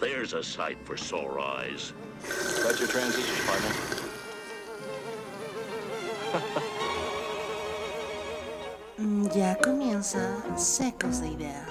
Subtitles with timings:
[0.00, 1.92] there's a sight for sore eyes.
[2.62, 4.00] Got your transistors, partner.
[8.98, 10.18] Mm, Ya comienza
[10.56, 11.64] Secos de Ideas.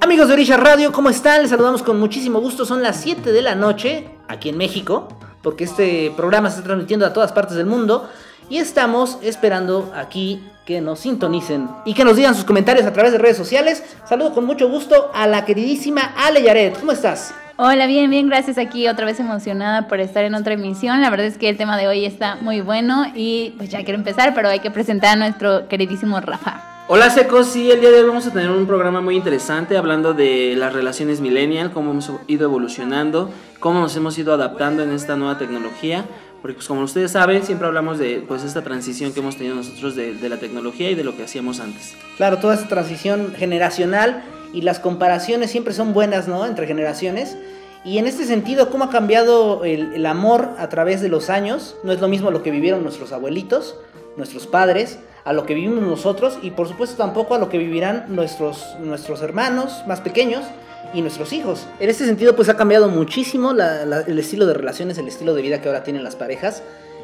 [0.00, 1.42] Amigos de Orisha Radio, ¿cómo están?
[1.42, 2.64] Les saludamos con muchísimo gusto.
[2.64, 5.08] Son las 7 de la noche aquí en México,
[5.42, 8.08] porque este programa se está transmitiendo a todas partes del mundo.
[8.48, 13.10] Y estamos esperando aquí que nos sintonicen y que nos digan sus comentarios a través
[13.10, 13.82] de redes sociales.
[14.08, 16.78] Saludo con mucho gusto a la queridísima Ale Yaret.
[16.78, 17.34] ¿Cómo estás?
[17.56, 21.00] Hola, bien, bien, gracias aquí otra vez emocionada por estar en otra emisión.
[21.00, 23.98] La verdad es que el tema de hoy está muy bueno y pues ya quiero
[23.98, 26.62] empezar, pero hay que presentar a nuestro queridísimo Rafa.
[26.86, 30.12] Hola secos, sí, el día de hoy vamos a tener un programa muy interesante hablando
[30.12, 35.16] de las relaciones millennial, cómo hemos ido evolucionando, cómo nos hemos ido adaptando en esta
[35.16, 36.04] nueva tecnología,
[36.40, 39.94] porque pues como ustedes saben, siempre hablamos de pues esta transición que hemos tenido nosotros
[39.94, 41.94] de, de la tecnología y de lo que hacíamos antes.
[42.16, 44.22] Claro, toda esta transición generacional
[44.52, 46.46] y las comparaciones siempre son buenas, ¿no?
[46.46, 47.36] Entre generaciones.
[47.84, 51.76] Y en este sentido, ¿cómo ha cambiado el, el amor a través de los años?
[51.82, 53.76] No es lo mismo lo que vivieron nuestros abuelitos,
[54.16, 58.06] nuestros padres, a lo que vivimos nosotros y por supuesto tampoco a lo que vivirán
[58.08, 60.44] nuestros, nuestros hermanos más pequeños
[60.94, 61.66] y nuestros hijos.
[61.78, 65.34] En este sentido pues ha cambiado muchísimo la- la- el estilo de relaciones, el estilo
[65.34, 66.62] de vida que ahora tienen las parejas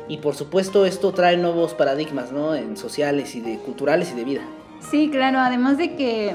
[0.08, 2.54] y por supuesto esto trae nuevos paradigmas, ¿no?
[2.54, 4.40] En sociales y de culturales y de vida.
[4.90, 6.34] Sí, claro, además de que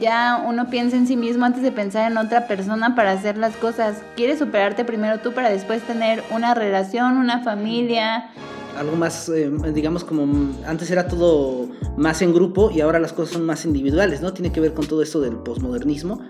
[0.00, 3.54] ya uno piensa en sí mismo antes de pensar en otra persona para hacer las
[3.56, 4.02] cosas.
[4.16, 8.30] Quieres superarte primero tú para después tener una relación, una familia.
[8.76, 13.32] algo más, eh, digamos como antes era todo más en grupo y ahora las cosas
[13.34, 14.34] son más individuales, ¿no?
[14.34, 16.20] Tiene que ver con todo esto del posmodernismo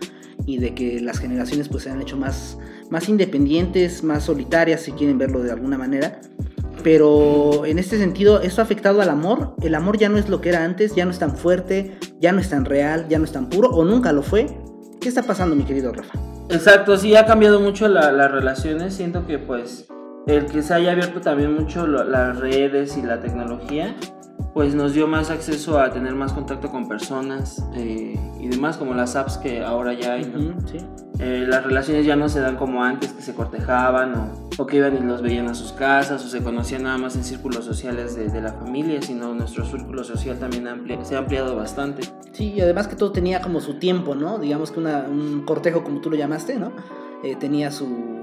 [0.45, 2.59] y de que las generaciones pues se han hecho más,
[2.91, 6.21] más independientes, más solitarias, si quieren verlo de alguna manera.
[6.83, 9.55] Pero en este sentido, esto ha afectado al amor.
[9.63, 12.33] El amor ya no es lo que era antes, ya no es tan fuerte, ya
[12.33, 14.47] no es tan real, ya no es tan puro, o nunca lo fue.
[15.01, 16.19] ¿Qué está pasando, mi querido Rafa?
[16.49, 19.89] Exacto, sí, ha cambiado mucho la- las relaciones, siento que pues
[20.29, 23.97] el que se haya abierto también mucho las redes y la tecnología,
[24.57, 28.95] pues nos dio más acceso a tener más contacto con personas eh, y demás, como
[28.95, 30.25] las apps que ahora ya hay.
[30.25, 30.59] ¿no?
[30.67, 30.79] Sí.
[31.19, 34.79] Eh, las relaciones ya no se dan como antes, que se cortejaban o, o que
[34.79, 38.17] iban y los veían a sus casas o se conocían nada más en círculos sociales
[38.17, 42.05] de, de la familia, sino nuestro círculo social también amplia- se ha ampliado bastante.
[42.33, 44.39] Sí, y además que todo tenía como su tiempo, ¿no?
[44.39, 46.73] Digamos que una- un cortejo, como tú lo llamaste, ¿no?
[47.23, 48.16] Eh, tenía su-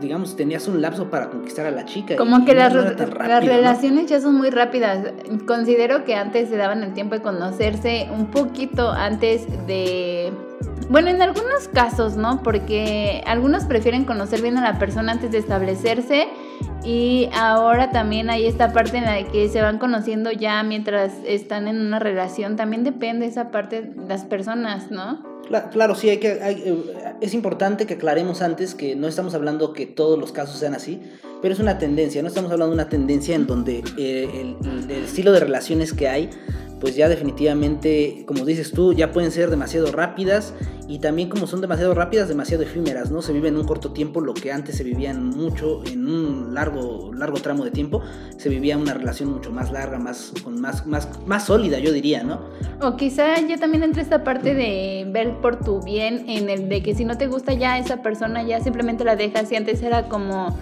[0.00, 2.16] digamos, tenías un lapso para conquistar a la chica.
[2.16, 5.12] Como que las, las relaciones ya son muy rápidas.
[5.46, 10.32] Considero que antes se daban el tiempo de conocerse un poquito antes de...
[10.88, 12.42] Bueno, en algunos casos, ¿no?
[12.42, 16.26] Porque algunos prefieren conocer bien a la persona antes de establecerse
[16.84, 21.68] y ahora también hay esta parte en la que se van conociendo ya mientras están
[21.68, 22.56] en una relación.
[22.56, 25.22] También depende esa parte de las personas, ¿no?
[25.48, 26.84] Cla- Claro, sí, hay que, eh,
[27.20, 31.00] es importante que aclaremos antes que no estamos hablando que todos los casos sean así,
[31.40, 35.30] pero es una tendencia, no estamos hablando de una tendencia en donde eh, el estilo
[35.32, 36.30] de relaciones que hay,
[36.80, 40.54] pues ya definitivamente, como dices tú, ya pueden ser demasiado rápidas
[40.88, 43.22] y también como son demasiado rápidas, demasiado efímeras, ¿no?
[43.22, 46.54] Se vive en un corto tiempo lo que antes se vivía en mucho, en un
[46.54, 48.02] largo, largo tramo de tiempo,
[48.36, 52.24] se vivía una relación mucho más larga, más, con más, más, más sólida, yo diría,
[52.24, 52.40] ¿no?
[52.80, 56.82] O quizá ya también entra esta parte de ver por tu bien, en el de
[56.82, 59.52] que si no te gusta ya esa persona, ya simplemente la dejas.
[59.52, 60.56] Y antes era como.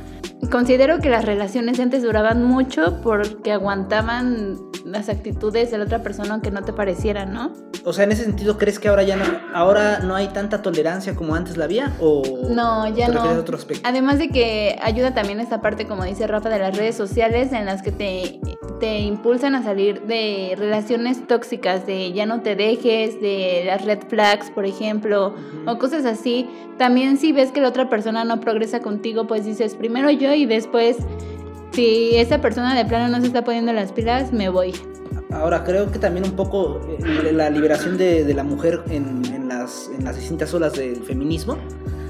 [0.50, 6.07] Considero que las relaciones antes duraban mucho porque aguantaban las actitudes de la otra persona
[6.30, 7.52] aunque no te parecieran, ¿no?
[7.84, 9.24] O sea, en ese sentido, ¿crees que ahora ya no,
[9.54, 11.92] ahora no hay tanta tolerancia como antes la había?
[12.00, 13.22] ¿O No, ya no.
[13.38, 13.88] otro aspecto?
[13.88, 17.66] Además de que ayuda también esta parte, como dice Rafa, de las redes sociales en
[17.66, 18.40] las que te,
[18.80, 24.00] te impulsan a salir de relaciones tóxicas, de ya no te dejes, de las red
[24.08, 25.34] flags, por ejemplo,
[25.66, 26.48] o cosas así.
[26.78, 30.46] También si ves que la otra persona no progresa contigo, pues dices primero yo y
[30.46, 30.96] después,
[31.72, 34.72] si esa persona de plano no se está poniendo las pilas, me voy.
[35.30, 39.48] Ahora, creo que también un poco eh, la liberación de, de la mujer en, en
[39.48, 41.56] las, en las distintas olas del feminismo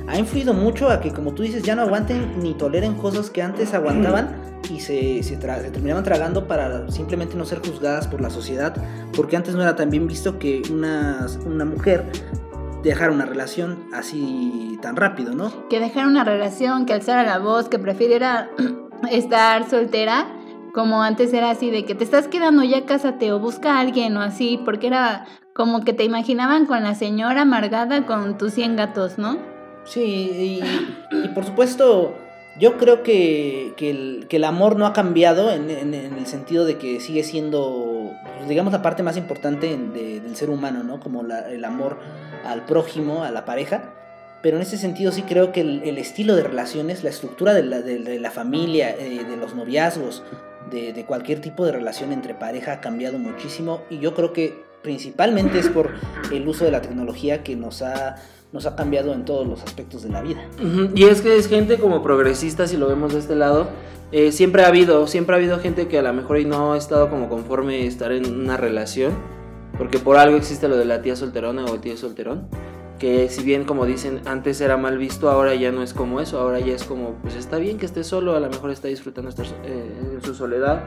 [0.07, 3.43] ha influido mucho a que, como tú dices, ya no aguanten ni toleren cosas que
[3.43, 4.41] antes aguantaban
[4.71, 8.75] y se, se, tra- se terminaban tragando para simplemente no ser juzgadas por la sociedad,
[9.15, 12.05] porque antes no era tan bien visto que una, una mujer
[12.83, 15.69] dejara una relación así tan rápido, ¿no?
[15.69, 18.49] que dejar una relación, que alzara la voz, que prefiriera
[19.11, 20.27] estar soltera,
[20.73, 24.17] como antes era así de que te estás quedando ya cásate o busca a alguien
[24.17, 28.77] o así, porque era como que te imaginaban con la señora amargada con tus 100
[28.77, 29.39] gatos, ¿no?
[29.85, 32.15] Sí, y, por supuesto,
[32.61, 36.65] yo creo que, que, el, que el amor no ha cambiado en, en- el sentido
[36.65, 41.01] de que sigue siendo, pues, digamos, la parte más importante de- del ser humano, ¿no?
[41.01, 41.99] Como el amor
[42.45, 43.95] al prójimo, a la pareja.
[44.43, 47.81] pero en ese sentido sí creo que el, estilo de relaciones, la estructura de la,
[47.81, 50.23] de la familia, eh, de los noviazgos,
[50.71, 55.59] de, cualquier tipo de relación entre pareja ha cambiado muchísimo y yo creo que principalmente
[55.59, 55.91] es por
[56.33, 58.17] el uso de la tecnología que nos ha,
[58.53, 60.41] nos ha cambiado en todos los aspectos de la vida.
[60.95, 63.69] Y es que es gente como progresista, si lo vemos de este lado.
[64.13, 67.11] eh, siempre ha habido, siempre ha habido gente que a lo mejor no ha estado
[67.11, 69.13] como conforme estar en una relación.
[69.77, 72.49] Porque por algo existe lo de la tía solterona o el tío solterón.
[72.99, 76.41] Que si bien como dicen antes era mal visto, ahora ya no es como eso.
[76.41, 79.31] Ahora ya es como, pues está bien que esté solo, a lo mejor está disfrutando
[79.31, 80.83] estar eh, en su soledad.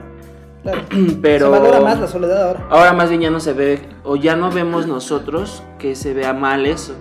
[0.63, 0.81] Claro.
[1.21, 2.67] Pero Se valora más la soledad ahora.
[2.69, 6.33] Ahora más bien ya no se ve, o ya no vemos nosotros que se vea
[6.33, 6.93] mal eso,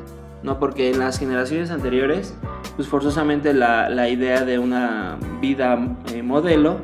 [0.43, 0.59] ¿no?
[0.59, 2.35] Porque en las generaciones anteriores,
[2.77, 5.79] pues forzosamente la, la idea de una vida
[6.15, 6.79] eh, modelo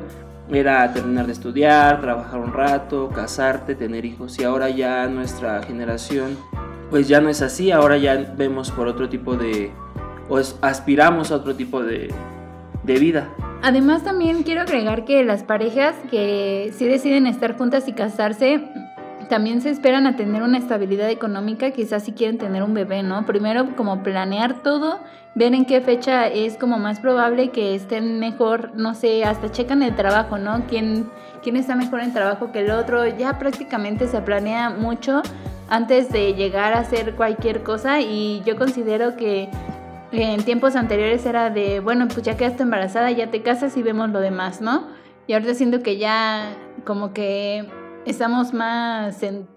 [0.51, 6.37] era terminar de estudiar, trabajar un rato, casarte, tener hijos, y ahora ya nuestra generación,
[6.89, 9.71] pues ya no es así, ahora ya vemos por otro tipo de,
[10.29, 12.13] o aspiramos a otro tipo de,
[12.83, 13.29] de vida.
[13.63, 18.63] Además también quiero agregar que las parejas que sí deciden estar juntas y casarse
[19.29, 23.25] también se esperan a tener una estabilidad económica, quizás si quieren tener un bebé, ¿no?
[23.25, 24.99] Primero como planear todo,
[25.35, 29.83] ver en qué fecha es como más probable que estén mejor, no sé, hasta checan
[29.83, 30.63] el trabajo, ¿no?
[30.67, 31.09] ¿Quién,
[31.43, 33.05] quién está mejor en trabajo que el otro?
[33.05, 35.21] Ya prácticamente se planea mucho
[35.69, 39.49] antes de llegar a hacer cualquier cosa y yo considero que
[40.11, 44.09] en tiempos anteriores era de, bueno, pues ya quedaste embarazada, ya te casas y vemos
[44.09, 44.87] lo demás, ¿no?
[45.27, 46.55] Y ahorita siento que ya
[46.85, 47.67] como que
[48.05, 49.47] estamos más cen-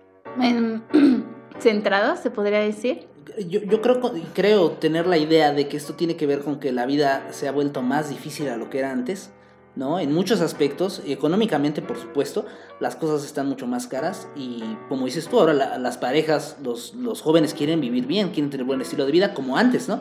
[0.41, 0.83] en-
[1.61, 3.07] centrados, se podría decir.
[3.49, 4.01] Yo, yo creo,
[4.35, 7.47] creo tener la idea de que esto tiene que ver con que la vida se
[7.47, 9.31] ha vuelto más difícil a lo que era antes,
[9.81, 9.99] ¿no?
[9.99, 12.45] En muchos aspectos, económicamente por supuesto,
[12.81, 16.95] las cosas están mucho más caras y como dices tú, ahora la- las parejas, los,
[16.95, 20.01] los jóvenes quieren vivir bien, quieren tener buen estilo de vida como antes, ¿no?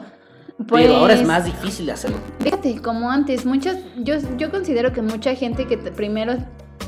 [0.67, 2.17] Pero ahora es Pues, más difícil hacerlo.
[2.41, 6.33] Fíjate, como antes, muchas, yo, yo considero que mucha gente que primero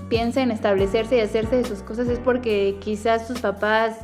[0.10, 3.96] piensa en establecerse y hacerse de sus cosas es porque quizás sus papás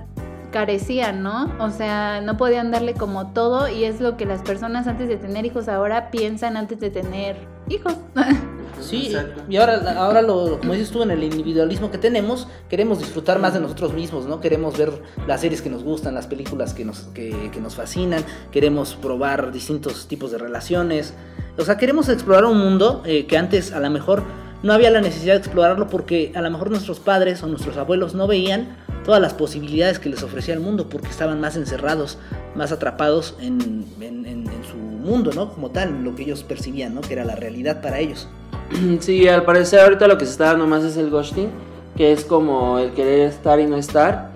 [0.54, 1.52] carecían, ¿no?
[1.60, 5.18] O sea, no podían darle como todo y es lo que las personas antes de
[5.18, 7.36] tener hijos ahora piensan antes de tener
[7.68, 7.94] hijos.
[8.82, 9.42] Sí, Exacto.
[9.50, 13.54] y ahora, ahora lo, como dices tú, en el individualismo que tenemos, queremos disfrutar más
[13.54, 14.40] de nosotros mismos, ¿no?
[14.40, 14.92] Queremos ver
[15.28, 19.52] las series que nos gustan, las películas que nos, que, que nos fascinan, queremos probar
[19.52, 21.14] distintos tipos de relaciones.
[21.58, 24.24] O sea, queremos explorar un mundo eh, que antes a lo mejor
[24.64, 28.16] no había la necesidad de explorarlo porque a lo mejor nuestros padres o nuestros abuelos
[28.16, 28.76] no veían
[29.06, 32.18] todas las posibilidades que les ofrecía el mundo porque estaban más encerrados,
[32.56, 35.54] más atrapados en, en- en- en su mundo, ¿no?
[35.54, 37.02] Como tal, lo que ellos percibían, ¿no?
[37.02, 38.28] Que era la realidad para ellos.
[39.00, 41.50] Sí, al parecer ahorita lo que se está dando más es el ghosting,
[41.96, 44.30] que es como el querer estar y no estar.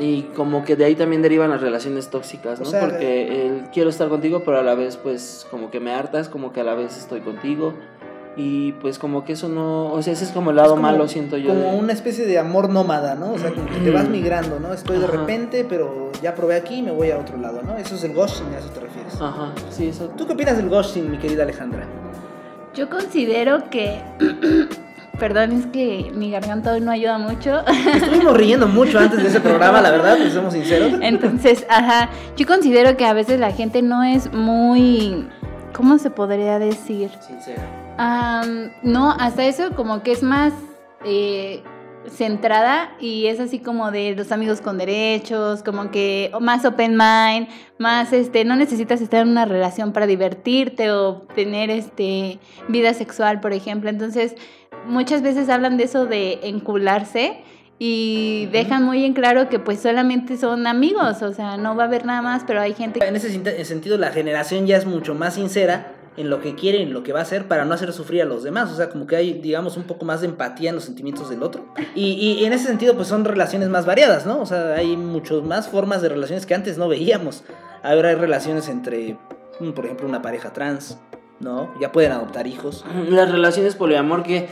[0.00, 2.70] Y como que de ahí también derivan las relaciones tóxicas, O ¿no?
[2.70, 6.28] sea, Porque el quiero estar contigo, pero a la vez pues como que me hartas,
[6.28, 7.74] como que a la vez estoy contigo.
[8.36, 11.08] Y pues como que eso no, o sea, ese es como el lado como- malo,
[11.08, 11.48] siento yo.
[11.48, 13.32] Como de- una especie de amor nómada, ¿no?
[13.32, 14.72] O sea, como que te vas migrando, ¿no?
[14.72, 15.16] Estoy de Ajá.
[15.16, 17.76] repente, pero ya probé aquí y me voy a otro lado, ¿no?
[17.76, 19.14] Eso es el ghosting, a eso te refieres.
[19.20, 20.08] Ajá, sí, eso.
[20.16, 21.88] ¿Tú qué opinas del ghosting, mi querida Alejandra?
[22.78, 24.00] Yo considero que...
[25.18, 27.66] Perdón, es que mi garganta hoy no ayuda mucho.
[27.66, 30.92] Estuvimos riendo mucho antes de ese programa, la verdad, pues somos sinceros.
[31.00, 35.26] Entonces, ajá, yo considero que a veces la gente no es muy,
[35.72, 37.10] ¿cómo se podría decir?
[37.20, 37.64] Sincera.
[38.84, 40.52] No, hasta eso como que es más
[41.04, 41.64] eh,
[42.06, 47.48] centrada y es así como de los amigos con derechos, como que más open mind,
[47.78, 52.38] más este, no necesitas estar en una relación para divertirte o tener este
[52.68, 53.90] vida sexual, por ejemplo.
[53.90, 54.34] Entonces,
[54.86, 57.42] muchas veces hablan de eso de encularse
[57.78, 61.86] y dejan muy en claro que pues solamente son amigos, o sea, no va a
[61.86, 63.30] haber nada más, pero hay gente En ese
[63.64, 67.12] sentido, la generación ya es mucho más sincera en lo que quiere, en lo que
[67.12, 68.70] va a hacer, para no hacer sufrir a los demás.
[68.72, 71.42] O sea, como que hay, digamos, un poco más de empatía en los sentimientos del
[71.42, 71.64] otro.
[71.94, 74.40] Y, y en ese sentido, pues son relaciones más variadas, ¿no?
[74.40, 77.44] O sea, hay muchas más formas de relaciones que antes no veíamos.
[77.82, 79.16] Ahora hay relaciones entre,
[79.60, 80.98] mm, por ejemplo, una pareja trans,
[81.40, 81.72] ¿no?
[81.80, 82.84] Ya pueden adoptar hijos.
[83.08, 84.48] Las relaciones poliamor que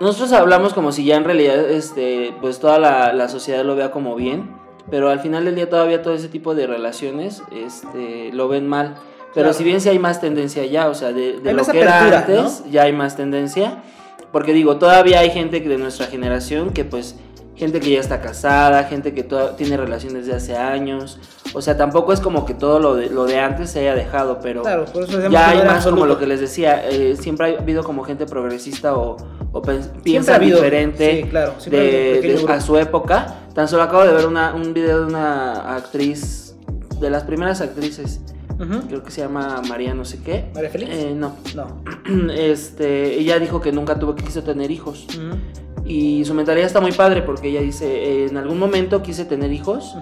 [0.00, 3.90] nosotros hablamos como si ya en realidad este pues toda la, la sociedad lo vea
[3.90, 4.54] como bien,
[4.90, 8.96] pero al final del día todavía todo ese tipo de relaciones este lo ven mal.
[9.36, 9.58] Pero Claro.
[9.58, 12.84] si bien sí hay más tendencia ya, o sea, de, lo que era antes, ya
[12.84, 13.82] hay más tendencia.
[14.32, 17.16] Porque digo, todavía hay gente de nuestra generación que pues
[17.54, 21.18] gente que ya está casada, gente que toda- tiene relaciones de hace años.
[21.52, 24.38] O sea, tampoco es como que todo lo de, lo de antes se haya dejado,
[24.42, 27.56] pero Claro, por eso decíamos ya hay más como lo que les decía, eh, siempre
[27.56, 29.18] ha habido como gente progresista o,
[29.52, 29.62] o
[30.02, 33.34] piensa ha habido, diferente sí, claro, de, a su época.
[33.54, 36.56] Tan solo acabo de ver una, un video de una actriz,
[37.00, 38.22] de las primeras actrices
[38.88, 40.50] Creo que se llama María no sé qué.
[40.54, 40.90] ¿María Félix?
[40.92, 41.36] Eh, no.
[41.54, 41.82] No.
[42.32, 45.06] Este, ella dijo que nunca tuvo que quiso tener hijos.
[45.84, 49.94] Y su mentalidad está muy padre porque ella dice, en algún momento quise tener hijos,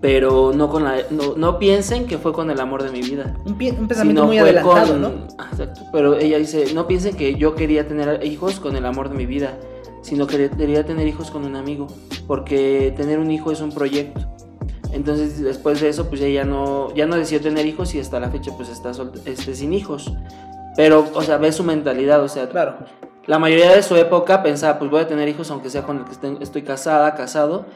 [0.00, 3.36] pero no con la no, no piensen que fue con el amor de mi vida.
[3.44, 5.12] Un, pensamiento muy adelantado, con- ¿no?
[5.38, 5.82] Ah, Exacto.
[5.92, 9.26] Pero ella dice, no piensen que yo quería tener hijos con el amor de mi
[9.26, 9.58] vida,
[10.02, 11.88] sino que quería tener hijos con un amigo,
[12.26, 14.20] porque tener un hijo es un proyecto.
[14.92, 18.28] Entonces después de eso, pues ella no, ya no decidió tener hijos y hasta la
[18.30, 20.12] fecha pues está sol- este, sin hijos.
[20.76, 22.76] Pero, o sea, ve su mentalidad, o sea, Claro.
[23.26, 26.04] la mayoría de su época pensaba, pues voy a tener hijos aunque sea con el
[26.04, 27.66] que estoy casada, casado,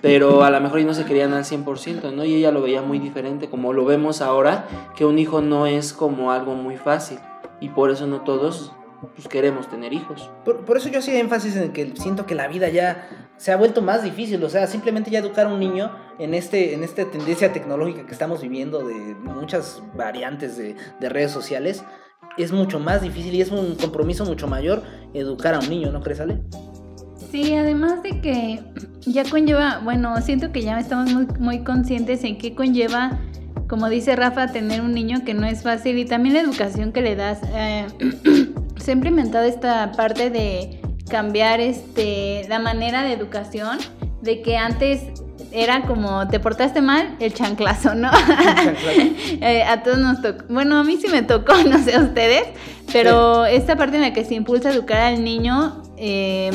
[0.00, 2.24] pero a lo mejor y no se querían al 100%, ¿no?
[2.24, 5.92] Y ella lo veía muy diferente, como lo vemos ahora, que un hijo no es
[5.92, 7.18] como algo muy fácil,
[7.60, 10.30] y por eso no todos pues, queremos tener hijos.
[10.44, 13.56] Por, por eso yo hacía énfasis en que siento que la vida ya se ha
[13.56, 14.42] vuelto más difícil.
[14.44, 18.12] O sea, simplemente ya educar a un niño en, este, en esta tendencia tecnológica que
[18.12, 21.84] estamos viviendo de muchas variantes de, de redes sociales
[22.36, 26.00] es mucho más difícil y es un compromiso mucho mayor educar a un niño, ¿no
[26.00, 26.40] crees, Ale?
[27.30, 28.62] Sí, además de que
[29.00, 33.20] ya conlleva, bueno, siento que ya estamos muy, muy conscientes en qué conlleva,
[33.68, 37.02] como dice Rafa, tener un niño que no es fácil y también la educación que
[37.02, 37.40] le das.
[37.52, 37.86] Eh,
[38.76, 43.78] se ha implementado esta parte de cambiar este, la manera de educación,
[44.22, 45.02] de que antes
[45.52, 48.10] era como te portaste mal, el chanclazo, ¿no?
[49.40, 52.44] Eh, a todos nos tocó, bueno, a mí sí me tocó, no sé a ustedes,
[52.92, 56.50] pero esta parte en la que se impulsa a educar al niño eh,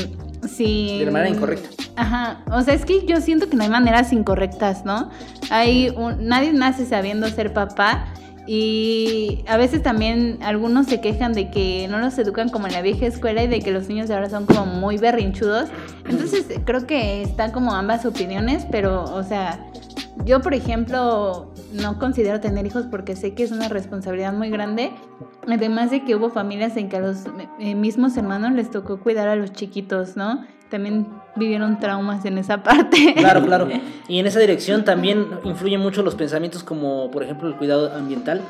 [0.48, 1.00] sin...
[1.00, 1.70] De la manera incorrecta.
[1.96, 5.10] Ajá, o sea, es que yo siento que no hay maneras incorrectas, ¿no?
[5.50, 8.06] Hay un- nadie nace sabiendo ser papá
[8.46, 12.82] y a veces también algunos se quejan de que no los educan como en la
[12.82, 15.70] vieja escuela y de que los niños de ahora son como muy berrinchudos.
[16.10, 19.66] Entonces creo que están como ambas opiniones, pero o sea,
[20.26, 24.92] yo por ejemplo no considero tener hijos porque sé que es una responsabilidad muy grande.
[25.48, 27.26] Además de que hubo familias en que a los
[27.60, 30.46] eh, mismos hermanos les tocó cuidar a los chiquitos, ¿no?
[30.70, 33.14] También vivieron traumas en esa parte.
[33.16, 33.68] Claro, claro.
[34.08, 38.42] Y en esa dirección también influyen mucho los pensamientos como, por ejemplo, el cuidado ambiental,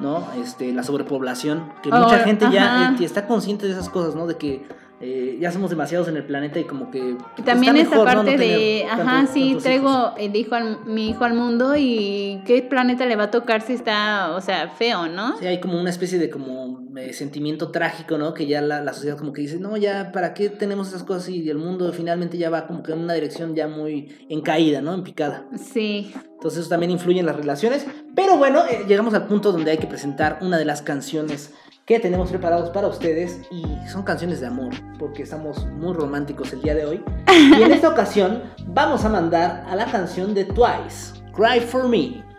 [0.00, 0.26] ¿no?
[0.42, 2.96] Este, la sobrepoblación, que Oh, mucha gente ya ajá.
[3.00, 4.26] eh, está consciente de esas cosas, ¿no?
[4.26, 4.66] De que
[5.02, 7.16] eh, ya somos demasiados en el planeta y como que...
[7.36, 8.22] Y También está esa mejor, ¿no?
[8.24, 11.74] parte no de, ajá, tantos- sí, tantos traigo el hijo al, mi hijo al mundo
[11.76, 15.36] y qué planeta le va a tocar si está, o sea, feo, ¿no?
[15.38, 18.32] Sí, hay como una especie de como eh, sentimiento trágico, ¿no?
[18.32, 21.28] Que ya la, la sociedad como que dice, no, ya, ¿para qué tenemos esas cosas?
[21.30, 24.80] Y el mundo finalmente ya va como que en una dirección ya muy en caída,
[24.82, 24.94] ¿no?
[24.94, 25.46] En picada.
[25.56, 26.12] Sí.
[26.34, 27.86] Entonces eso también influye en las relaciones.
[28.14, 31.52] Pero bueno, eh, llegamos al punto donde hay que presentar una de las canciones
[31.86, 33.40] que tenemos preparados para ustedes.
[33.50, 37.04] Y son canciones de amor, porque estamos muy románticos el día de hoy.
[37.28, 42.31] Y en esta ocasión vamos a mandar a la canción de Twice, Cry For Me.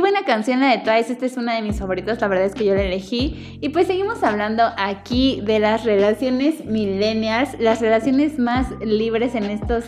[0.00, 2.64] Buena canción la de Twice, esta es una de mis favoritas, la verdad es que
[2.64, 3.58] yo la elegí.
[3.60, 9.84] Y pues seguimos hablando aquí de las relaciones millennials, las relaciones más libres en estos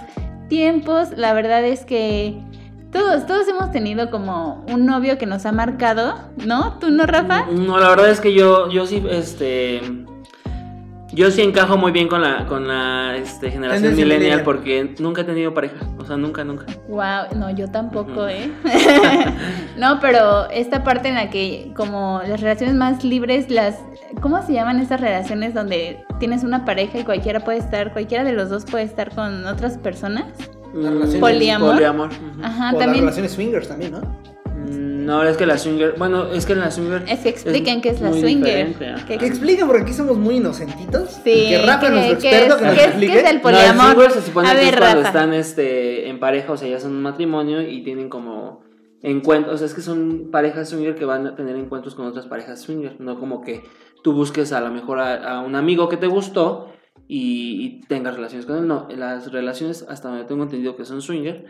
[0.49, 1.09] tiempos.
[1.17, 2.39] La verdad es que
[2.93, 6.15] todos, todos hemos tenido como un novio que nos ha marcado,
[6.45, 6.79] ¿no?
[6.79, 7.47] ¿Tú no, Rafa?
[7.47, 9.81] No, la verdad es que yo, yo sí, este.
[11.13, 14.43] Yo sí encajo muy bien con la, con la este, generación millennial millennial.
[14.45, 15.77] porque nunca he tenido pareja.
[15.99, 16.65] O sea, nunca, nunca.
[16.89, 18.29] Wow, no, yo tampoco, Ujú.
[18.29, 18.51] ¿eh?
[19.77, 23.79] no, pero esta parte en la que como las relaciones más libres, las
[24.21, 28.33] ¿cómo se llaman esas relaciones donde tienes una pareja y cualquiera puede estar, cualquiera de
[28.33, 30.25] los dos puede estar con otras personas?
[30.75, 31.75] Las relaciones- Poliamor.
[31.75, 32.11] Poliamor.
[32.43, 34.32] Ajá, o las también relaciones swingers también, ¿no?
[35.05, 35.95] No, es que la swinger.
[35.99, 37.05] Bueno, es que la swinger.
[37.09, 38.75] es que expliquen qué es la swinger.
[39.07, 41.11] Que- Que expliquen porque aquí somos muy inocentitos.
[41.25, 43.13] Sí, Y que Rafa, que- nuestro que experto, es- que nos que es- explique.
[43.13, 43.95] que es el No, el poliamor.
[43.95, 45.09] swinger se supone A que ver, es cuando Rafa.
[45.09, 48.63] están este, en pareja, o sea, ya son un matrimonio y tienen como
[49.03, 49.55] encuentros.
[49.55, 52.61] O sea, es que son parejas swinger que van a tener encuentros con otras parejas
[52.63, 53.01] swinger.
[53.01, 53.63] No como que
[54.03, 56.69] tú busques a lo mejor a, a un amigo que te gustó
[57.09, 58.67] y, y tengas relaciones con él.
[58.69, 61.47] No, las relaciones, hasta donde tengo entendido que son swinger,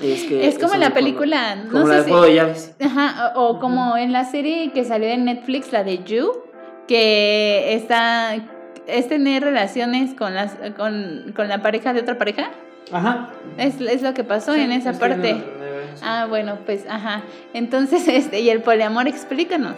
[0.00, 0.46] es que.
[0.48, 2.74] Es como la película, no como sé la de si- juego de llaves.
[2.80, 6.32] Ajá, o, o como en la serie que salió en Netflix, la de You,
[6.88, 8.36] que está
[8.86, 12.50] es tener relaciones con las con, con la pareja de otra pareja.
[12.90, 13.30] Ajá.
[13.58, 15.32] Es, es lo que pasó en esa no- parte.
[15.34, 15.52] no- no-
[16.02, 17.22] Ah, bueno, pues ajá.
[17.54, 19.74] Entonces, este, y el poliamor, explícanos.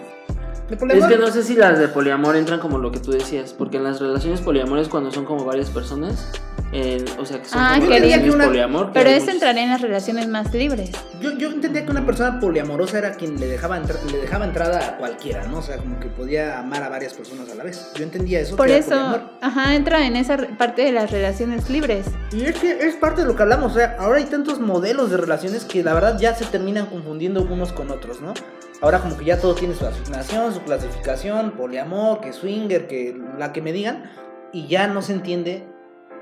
[0.76, 3.52] ¿De Es que no sé si las de poliamor entran como lo que tú decías,
[3.52, 6.28] porque en las relaciones poliamores cuando son como varias personas,
[6.72, 8.86] eh, o sea que son Ah, como quería relaciones que una- poliamor.
[8.86, 10.90] que Pero eso muchos- entraría en las relaciones más libres.
[11.20, 14.78] Yo, yo entendía que una persona poliamorosa era quien le dejaba, entra- le dejaba entrada
[14.88, 15.58] a cualquiera, ¿no?
[15.58, 17.92] O sea, como que podía amar a varias personas a la vez.
[17.94, 18.56] Yo entendía eso.
[18.56, 19.22] Por que eso, poliamor.
[19.40, 22.06] ajá, entra en esa parte de las relaciones libres.
[22.32, 25.10] Y es que es parte de lo que hablamos, o sea, ahora hay tantos modelos
[25.10, 28.34] de relaciones que la verdad ya se terminan confundiendo unos con otros, ¿no?
[28.80, 33.52] Ahora como que ya todo tiene su asignación, su clasificación, poliamor, que swinger, que la
[33.52, 34.10] que me digan,
[34.52, 35.64] y ya no se entiende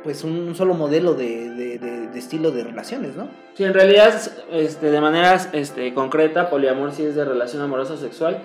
[0.04, 3.28] pues un, un solo modelo de, de- de- de estilo de relaciones, ¿no?
[3.54, 4.12] Sí, en realidad,
[4.50, 8.38] este, de manera este, concreta, poliamor sí es de relación amorosa sexual,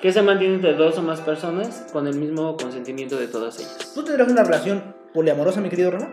[0.00, 3.92] que se mantiene entre dos o más personas con el mismo consentimiento de todas ellas.
[3.94, 6.08] ¿Tú tendrás una relación poliamorosa, mi querido Rafa?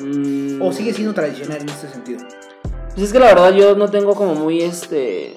[0.00, 2.20] Mm, ¿O sigue siendo tradicional en este sentido?
[2.94, 5.36] Pues es que la verdad yo no tengo como muy, este,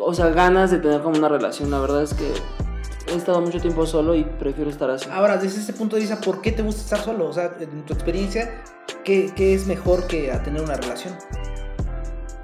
[0.00, 2.32] o sea, ganas de tener como una relación, la verdad es que
[3.12, 5.08] he estado mucho tiempo solo y prefiero estar así.
[5.12, 7.28] Ahora, desde ese punto de vista, ¿por qué te gusta estar solo?
[7.28, 8.62] O sea, en tu experiencia,
[9.04, 11.14] ¿qué, qué es mejor que a tener una relación?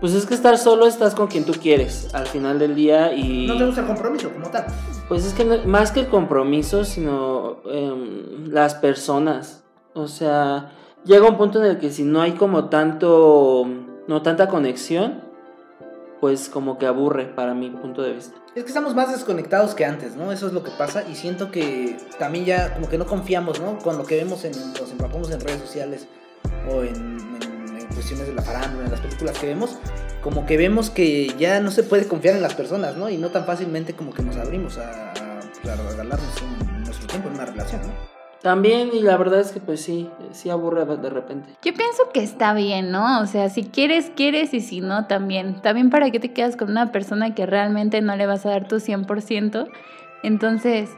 [0.01, 3.47] Pues es que estar solo estás con quien tú quieres al final del día y...
[3.47, 4.66] No te gusta el compromiso como tal.
[5.09, 9.62] Pues es que no- más que el compromiso, sino em, las personas.
[9.95, 10.73] O sea,
[11.05, 13.64] llega un punto en el que si no hay como tanto,
[14.09, 15.21] no tanta conexión,
[16.22, 18.37] pues como que aburre para mi punto de vista.
[18.54, 20.30] Es que estamos más desconectados que antes, ¿no?
[20.30, 23.76] Eso es lo que pasa y siento que también ya como que no confiamos, ¿no?
[23.80, 26.06] Con lo que vemos en, nos empapamos en redes sociales
[26.70, 29.76] o en, en- en cuestiones de la farándula, en las películas que vemos,
[30.22, 33.11] como que vemos que ya no se puede confiar en las personas, ¿no?
[33.11, 37.30] Y no tan fácilmente como que nos abrimos a, a, a regalarnos un- nuestro tiempo
[37.30, 38.12] en una relación, ¿no?
[38.42, 41.50] También, y la verdad es que pues sí, sí aburre de repente.
[41.62, 43.20] Yo pienso que está bien, ¿no?
[43.20, 45.62] O sea, si quieres, quieres y si no, también.
[45.62, 48.66] También para qué te quedas con una persona que realmente no le vas a dar
[48.66, 49.68] tu 100%.
[50.24, 50.90] Entonces,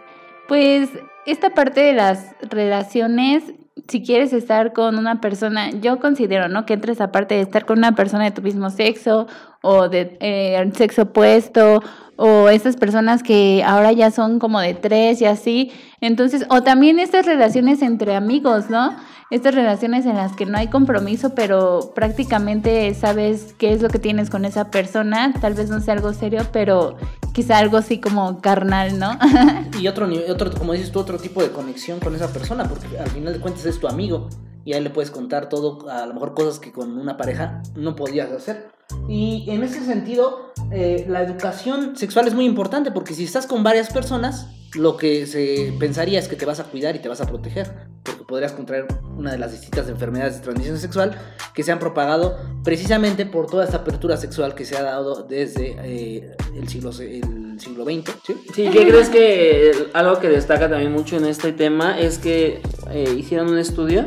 [0.48, 0.88] pues
[1.26, 3.44] esta parte de las relaciones,
[3.88, 6.64] si quieres estar con una persona, yo considero, ¿no?
[6.64, 9.26] Que entres aparte de estar con una persona de tu mismo sexo
[9.61, 11.83] o de eh, sexo opuesto
[12.16, 15.72] o estas personas que ahora ya son como de tres y así.
[16.00, 18.96] Entonces, o también estas relaciones entre amigos, ¿no?
[19.30, 23.98] Estas relaciones en las que no hay compromiso, pero prácticamente sabes qué es lo que
[23.98, 25.32] tienes con esa persona.
[25.40, 26.96] Tal vez no sea algo serio, pero
[27.32, 29.18] quizá algo así como carnal, ¿no?
[29.80, 33.08] Y otro, otro, como dices tú, otro tipo de conexión con esa persona, porque al
[33.08, 34.28] final de cuentas es tu amigo
[34.64, 37.62] y a él le puedes contar todo, a lo mejor cosas que con una pareja
[37.74, 38.68] no podías hacer.
[39.08, 43.62] Y en ese sentido, eh, la educación sexual es muy importante, porque si estás con
[43.62, 47.20] varias personas, lo que se pensaría es que te vas a cuidar y te vas
[47.20, 48.86] a proteger, porque podrías contraer
[49.16, 51.18] una de las distintas enfermedades de transmisión sexual
[51.54, 55.76] que se han propagado precisamente por toda esta apertura sexual que se ha dado desde
[55.82, 58.10] eh, el, siglo, el siglo XX.
[58.26, 58.36] ¿sí?
[58.54, 62.60] Sí, ¿qué crees que eh, algo que destaca también mucho en este tema es que
[62.90, 64.06] eh, hicieron un estudio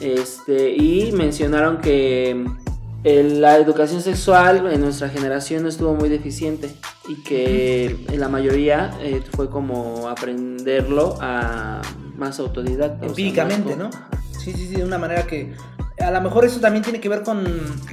[0.00, 2.44] este, y mencionaron que
[3.04, 6.74] la educación sexual en nuestra generación estuvo muy deficiente
[7.08, 11.80] y que en la mayoría eh, fue como aprenderlo a
[12.16, 12.96] más autodidacta.
[12.96, 13.90] o sea, empíricamente, ¿no?
[14.32, 15.54] Sí, sí, sí, de una manera que
[16.00, 17.44] a lo mejor eso también tiene que ver con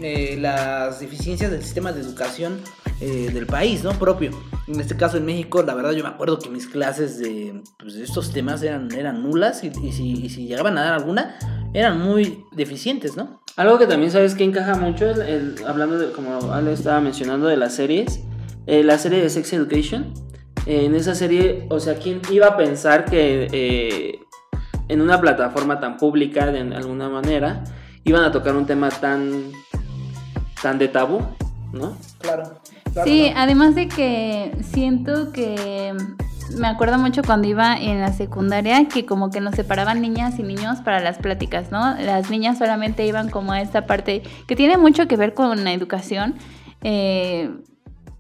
[0.02, 2.60] eh, las deficiencias del sistema de educación
[3.00, 3.92] eh, del país, ¿no?
[3.94, 4.32] Propio.
[4.68, 7.96] En este caso en México, la verdad yo me acuerdo que mis clases de, pues,
[7.96, 11.38] de estos temas eran, eran nulas y, y si, y si llegaban a dar alguna,
[11.78, 13.42] eran muy deficientes, ¿no?
[13.58, 17.48] Algo que también sabes que encaja mucho, el- el- hablando de, como Ale estaba mencionando,
[17.48, 18.22] de las series,
[18.68, 20.14] eh, la serie de Sex Education.
[20.68, 24.20] eh, en esa serie, o sea, ¿quién iba a pensar que eh,
[24.88, 27.64] en una plataforma tan pública, de alguna manera,
[28.04, 29.52] iban a tocar un tema tan,
[30.64, 31.20] tan de tabú,
[31.72, 31.96] ¿no?
[32.20, 32.60] Claro.
[33.04, 35.94] Sí, además de que siento que
[36.58, 40.44] me acuerdo mucho cuando iba en la secundaria que como que nos separaban niñas y
[40.44, 41.96] niños para las pláticas, ¿no?
[41.96, 45.74] Las niñas solamente iban como a esta parte que tiene mucho que ver con la
[45.74, 46.36] educación.
[46.82, 47.50] eh,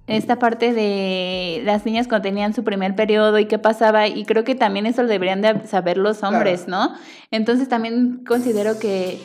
[0.07, 4.43] esta parte de las niñas cuando tenían su primer periodo y qué pasaba y creo
[4.43, 6.93] que también eso lo deberían de saber los hombres, ¿no?
[7.31, 9.19] Entonces también considero que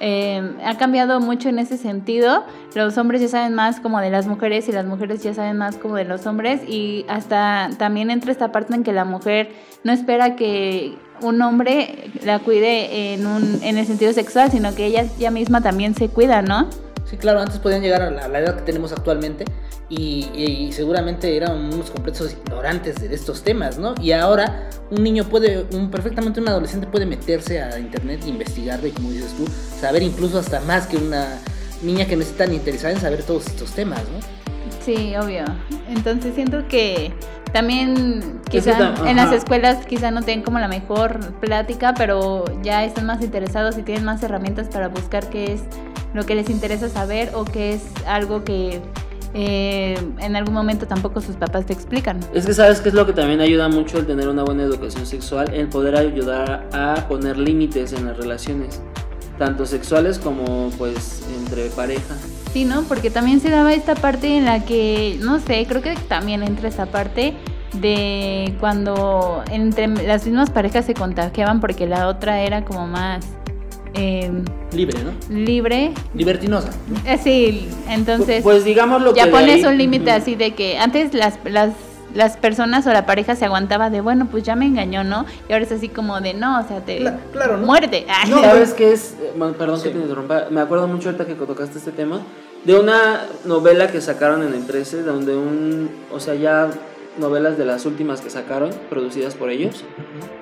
[0.00, 2.44] eh, ha cambiado mucho en ese sentido.
[2.74, 5.76] Los hombres ya saben más como de las mujeres y las mujeres ya saben más
[5.76, 9.52] como de los hombres y hasta también entra esta parte en que la mujer
[9.84, 14.86] no espera que un hombre la cuide en, un, en el sentido sexual, sino que
[14.86, 16.68] ella ya misma también se cuida, ¿no?
[17.04, 19.44] Sí, claro, antes podían llegar a la, edad que tenemos actualmente
[19.88, 23.94] y, y seguramente eran unos completos ignorantes de estos temas, ¿no?
[24.00, 28.90] Y ahora un niño puede, un, perfectamente un adolescente puede meterse a internet, investigar y
[28.90, 29.44] como dices tú,
[29.80, 31.40] saber incluso hasta más que una
[31.82, 34.39] niña que no está tan interesada en saber todos estos temas, ¿no?
[34.80, 35.44] Sí, obvio.
[35.88, 37.12] Entonces siento que
[37.52, 42.84] también quizá tam- en las escuelas quizá no tienen como la mejor plática, pero ya
[42.84, 45.62] están más interesados y tienen más herramientas para buscar qué es
[46.14, 48.80] lo que les interesa saber o qué es algo que
[49.34, 52.18] eh, en algún momento tampoco sus papás te explican.
[52.34, 55.06] Es que sabes que es lo que también ayuda mucho el tener una buena educación
[55.06, 58.80] sexual, el poder ayudar a poner límites en las relaciones,
[59.38, 62.16] tanto sexuales como pues entre pareja.
[62.52, 62.82] Sí, ¿no?
[62.82, 66.68] Porque también se daba esta parte en la que, no sé, creo que también entra
[66.68, 67.34] esa parte
[67.74, 73.24] de cuando entre las mismas parejas se contagiaban porque la otra era como más
[73.94, 74.30] eh,
[74.72, 75.12] Libre, ¿no?
[75.36, 75.92] libre.
[76.14, 76.70] Libertinosa.
[76.88, 76.98] ¿no?
[77.10, 80.78] Eh, sí, entonces pues digamos lo que ya pones ahí- un límite así de que
[80.78, 81.70] antes las, las,
[82.14, 85.26] las personas o la pareja se aguantaba de, bueno, pues ya me engañó, ¿no?
[85.48, 87.66] Y ahora es así como de, no, o sea, te Cla- claro, ¿no?
[87.66, 88.06] muerde.
[88.08, 89.14] Ay, No, ¿Sabes qué es?
[89.20, 89.84] Eh, bueno, Perdón Sí.
[89.84, 90.46] que te interrumpa.
[90.50, 92.20] Me acuerdo mucho ahorita que tocaste este tema.
[92.64, 95.88] De una novela que sacaron en el 13, donde un.
[96.12, 96.68] O sea, ya
[97.18, 99.84] novelas de las últimas que sacaron, producidas por ellos.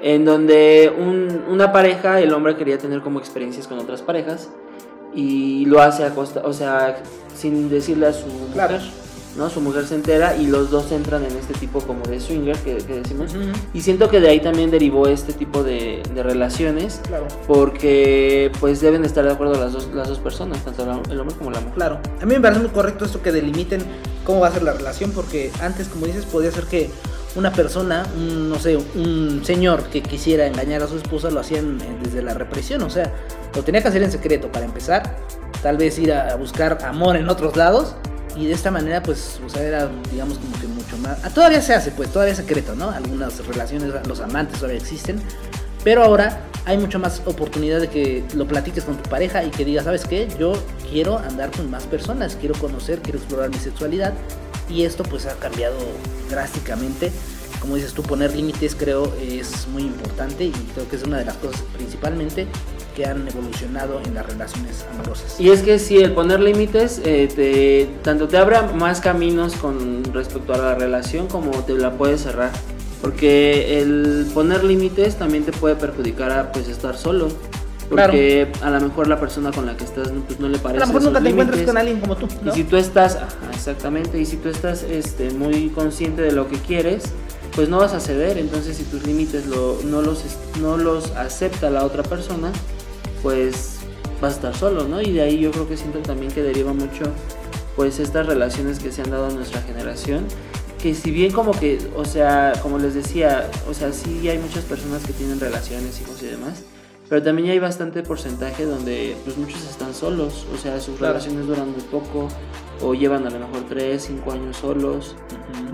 [0.03, 4.49] En donde un- una pareja, el hombre quería tener como experiencias con otras parejas.
[5.15, 6.43] Y lo hace a costa.
[6.45, 6.97] O sea,
[7.35, 8.79] sin decirle a su Claro.
[9.37, 9.49] ¿No?
[9.51, 12.77] Su mujer se entera y los dos entran en este tipo como de swinger que,
[12.79, 13.33] que decimos.
[13.73, 17.27] Y siento que de ahí también derivó este tipo de, de relaciones Claro.
[17.47, 21.37] porque pues deben estar de acuerdo las dos, las dos personas, tanto la- el hombre
[21.37, 21.75] como la mujer.
[21.75, 23.83] Claro, a mí me parece muy correcto esto que delimiten
[24.25, 26.91] cómo va a ser la relación, porque antes, como dices, podía ser que
[27.37, 31.79] una persona, un, no sé, un señor que quisiera engañar a su esposa lo hacían
[31.81, 33.13] eh, desde la represión, o sea,
[33.55, 35.17] lo tenía que hacer en secreto para empezar,
[35.63, 37.95] tal vez ir a buscar amor en otros lados
[38.39, 41.19] y de esta manera, pues, o sea, era, digamos, como que mucho más...
[41.25, 42.91] ah, Todavía se hace, pues, todavía es secreto, ¿no?
[42.91, 45.21] Algunas relaciones, los amantes todavía existen,
[45.83, 49.65] pero ahora hay mucho más oportunidad de que lo platiques con tu pareja y que
[49.65, 50.29] digas, ¿sabes qué?
[50.39, 50.53] Yo
[50.91, 54.13] quiero andar con más personas, quiero conocer, quiero explorar mi sexualidad.
[54.69, 55.79] Y esto pues ha cambiado
[56.29, 57.11] drásticamente.
[57.61, 61.25] Como dices tú, poner límites creo es muy importante y creo que es una de
[61.25, 62.47] las cosas principalmente
[62.99, 65.39] que han evolucionado en las relaciones amorosas.
[65.39, 70.03] Y es que sí, el poner límites eh, te, tanto te abre más caminos con
[70.13, 72.51] respecto a la relación como te la puede cerrar.
[73.01, 77.29] Porque el poner límites también te puede perjudicar a pues estar solo.
[77.89, 80.81] Porque a lo mejor la persona con la que estás pues, no le a parece.
[80.81, 81.73] lo mejor nunca te encuentras límites.
[81.73, 82.53] con alguien como tú, ¿no?
[82.53, 86.49] Y si tú estás, ajá, exactamente, y si tú estás este, muy consciente de lo
[86.49, 87.05] que quieres,
[87.55, 88.39] pues no vas a ceder.
[88.39, 90.23] Entonces, si tus límites lo- no, los,
[90.61, 92.53] no los acepta la otra persona,
[93.23, 93.77] pues
[94.21, 95.01] vas a estar solo, ¿no?
[95.01, 97.05] Y de ahí yo creo que siento también que deriva mucho,
[97.77, 100.25] pues, estas relaciones que se han dado a nuestra generación.
[100.83, 104.65] Que si bien como que, o sea, como les decía, o sea, sí hay muchas
[104.65, 106.63] personas que tienen relaciones, hijos y demás,
[107.09, 111.15] pero también hay bastante porcentaje donde pues muchos están solos, o sea, sus Claro.
[111.15, 112.29] relaciones duran muy poco
[112.83, 115.17] o llevan a lo mejor 3, 5 años solos,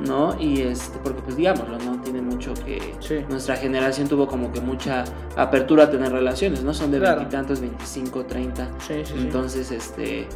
[0.07, 0.37] ¿no?
[0.41, 3.17] Y este, porque pues digámoslo, no tiene mucho que Sí.
[3.29, 5.05] nuestra generación tuvo como que mucha
[5.37, 6.73] apertura a tener relaciones, ¿no?
[6.75, 7.17] Son de Claro.
[7.17, 8.71] veintitantos, 25, 30.
[8.79, 9.15] Sí, sí, sí.
[9.19, 10.27] Entonces, este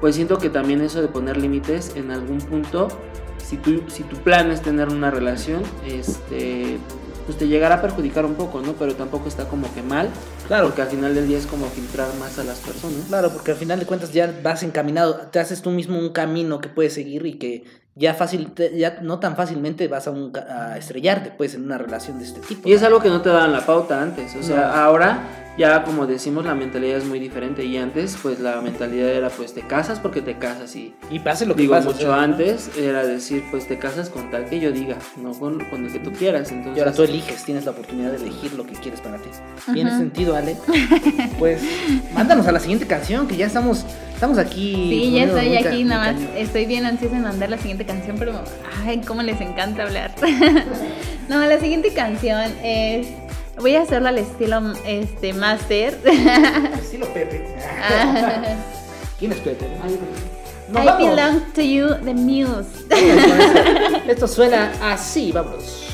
[0.00, 2.86] pues siento que también eso de poner límites en algún punto
[3.38, 6.78] si tu, si tu plan es tener una relación, este
[7.28, 8.72] pues te llegará a perjudicar un poco, ¿no?
[8.72, 10.08] Pero tampoco está como que mal,
[10.46, 10.64] Claro.
[10.68, 13.04] porque al final del día es como filtrar más a las personas.
[13.06, 16.58] Claro, porque al final de cuentas ya vas encaminado, te haces tú mismo un camino
[16.58, 17.64] que puedes seguir y que
[17.94, 22.18] ya fácil, ya no tan fácilmente vas a, un a estrellarte pues en una relación
[22.18, 22.66] de este tipo.
[22.66, 24.74] Y es algo que no te daban la pauta antes, o sea, No.
[24.74, 25.18] ahora
[25.58, 29.52] ya como decimos la mentalidad es muy diferente y antes pues la mentalidad era pues
[29.52, 32.70] te casas porque te casas y Y pase lo que digo pase, o mucho antes
[32.78, 35.98] era decir pues te casas con tal que yo diga, no con, con el que
[35.98, 39.00] tú quieras, entonces Y ahora tú eliges, tienes la oportunidad de elegir lo que quieres
[39.00, 39.28] para ti.
[39.74, 39.98] ¿Tiene Ajá.
[39.98, 40.56] sentido, Ale?
[41.38, 41.60] Pues
[42.14, 44.72] mándanos a la siguiente canción, que ya estamos, estamos aquí.
[44.74, 46.36] Sí, ya estoy muy aquí, muy nada más cañón.
[46.36, 48.32] estoy bien ansiosa en mandar la siguiente canción, pero
[48.84, 50.14] ay, cómo les encanta hablar.
[51.28, 53.08] no, la siguiente canción es
[53.60, 55.98] voy a hacerla al estilo este master.
[56.74, 57.56] Estilo Pepe.
[57.82, 58.42] Ah.
[59.18, 59.66] ¿Quién es Pepe?
[60.68, 61.16] Nos I vamos.
[61.16, 62.84] belong to you, the muse.
[64.08, 65.84] Esto suena así, vámonos.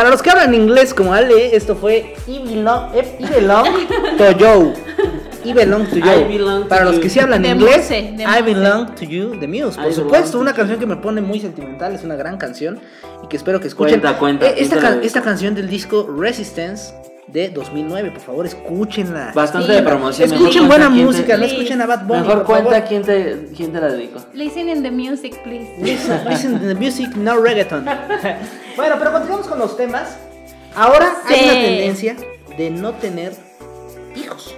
[0.00, 3.66] Para los que hablan inglés como Ale, esto fue I belong, eh, I belong
[4.16, 4.72] to you.
[5.44, 6.06] I belong to you.
[6.06, 8.42] I belong to Para los que sí hablan De inglés, Muse, de I Muse.
[8.42, 9.78] belong to you, de Muse.
[9.78, 12.80] Por I supuesto, una canción que me pone muy sentimental, es una gran canción
[13.22, 14.00] y que espero que escuchen.
[14.00, 14.54] Cuenta, cuenta, Eh,
[15.02, 16.94] esta, canción del disco Resistance
[17.32, 19.32] de 2009, por favor, escúchenla.
[19.34, 19.72] Bastante Sí.
[19.74, 20.32] de promoción.
[20.32, 22.20] Escuchen buena te- música, no escuchen a Bad Bunny.
[22.20, 22.88] Mejor por cuenta favor.
[22.88, 24.20] quién te, quién te la dedicó.
[24.32, 25.70] Listen in the music, please.
[25.80, 27.84] Listen, listen to the music, no reggaeton.
[28.76, 30.16] bueno, pero continuamos con los temas.
[30.74, 32.16] Ahora hay una tendencia
[32.56, 33.32] de no tener
[34.16, 34.54] hijos.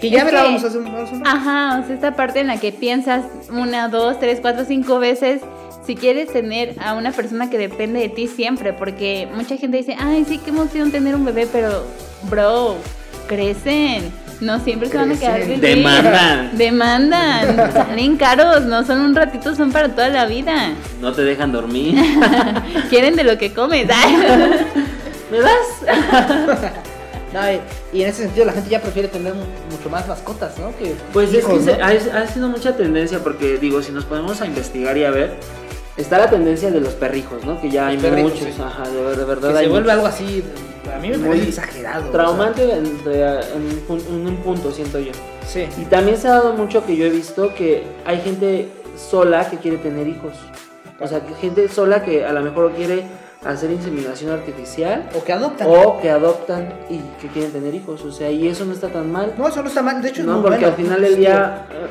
[0.00, 1.36] Que ya hablábamos que- hace un hace un rato.
[1.38, 5.40] Ajá, o sea, esta parte en la que piensas una, dos, tres, cuatro, cinco veces
[5.86, 9.96] si quieres tener a una persona que depende de ti siempre, porque mucha gente dice,
[9.98, 11.84] ay, sí, qué emoción tener un bebé, pero,
[12.30, 12.76] bro,
[13.28, 14.10] crecen.
[14.38, 15.60] No siempre se van a quedar bebés.
[15.62, 16.58] Demandan.
[16.58, 17.56] Demandan.
[17.72, 20.74] Salen caros, no son un ratito, son para toda la vida.
[21.00, 21.94] No te dejan dormir.
[22.90, 23.86] Quieren de lo que comes.
[25.30, 25.56] ¿Me das?
[27.32, 27.40] No,
[27.92, 30.74] y, en ese sentido la gente ya prefiere tener mu- mucho más mascotas, ¿no?
[30.76, 31.72] Que Pues es que
[32.12, 35.34] ha sido mucha tendencia porque digo, si nos ponemos a investigar y a ver,
[35.96, 37.60] está la tendencia de los perrijos, ¿no?
[37.60, 38.62] Que ya hay perrijos, muchos, sí.
[38.62, 40.44] ajá, de, ver- de verdad Que hay se vuelve algo así,
[40.94, 42.08] a mí me Muy parece exagerado.
[42.08, 45.12] o traumante en, de- en en un punto, siento yo.
[45.46, 45.82] sea, sí.
[45.82, 49.56] Y también se ha dado mucho que yo he visto que hay gente sola que
[49.58, 50.32] quiere tener hijos.
[51.00, 53.04] O sea, que gente sola que a lo mejor quiere
[53.44, 55.68] hacer inseminación artificial O que adoptan.
[55.70, 58.02] o que adoptan y que quieren tener hijos.
[58.04, 59.34] O sea, y eso no está tan mal.
[59.36, 60.68] No, eso no está mal, de hecho es No, muy porque bueno.
[60.68, 61.86] al final del día, eh,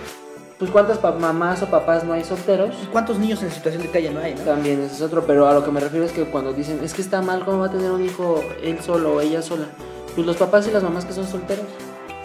[0.57, 2.73] pues cuántas mamás o papás no hay solteros.
[2.83, 4.41] ¿Y ¿Cuántos niños en situación de calle no hay, no?
[4.41, 6.93] También ese es otro, pero a lo que me refiero es que cuando dicen, es
[6.93, 9.65] que está mal, ¿cómo va a tener un hijo él solo o ella sola?
[10.13, 11.65] Pues los papás y las mamás que son solteros.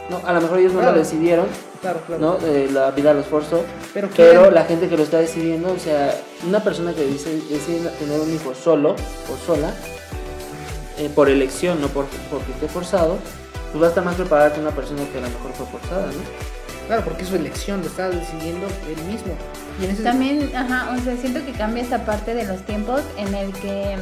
[0.08, 0.94] No, a lo mejor ellos no Claro.
[0.94, 1.46] lo decidieron,
[1.80, 2.20] Claro, claro.
[2.40, 2.46] ¿no?
[2.46, 3.62] Eh, la vida los forzó.
[3.94, 6.14] Pero, Pero la gente que lo está decidiendo, o sea,
[6.46, 9.72] una persona que dice, decide tener un hijo solo o sola,
[10.98, 13.16] eh, por elección, no por, porque esté forzado,
[13.70, 16.06] pues va a estar más preparada que una persona que a lo mejor fue forzada,
[16.06, 16.59] ¿no?
[16.91, 19.32] Claro, porque es su elección, lo está decidiendo él mismo.
[19.80, 23.03] Y en ese También, ajá, o sea, siento que cambia esa parte de los tiempos
[23.16, 23.95] en el que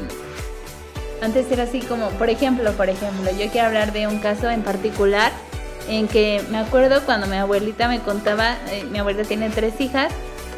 [1.20, 4.62] antes era así como, por ejemplo, por ejemplo, yo quiero hablar de un caso en
[4.62, 5.32] particular
[5.86, 10.10] en que me acuerdo cuando mi abuelita me contaba, eh, mi abuelita tiene tres hijas,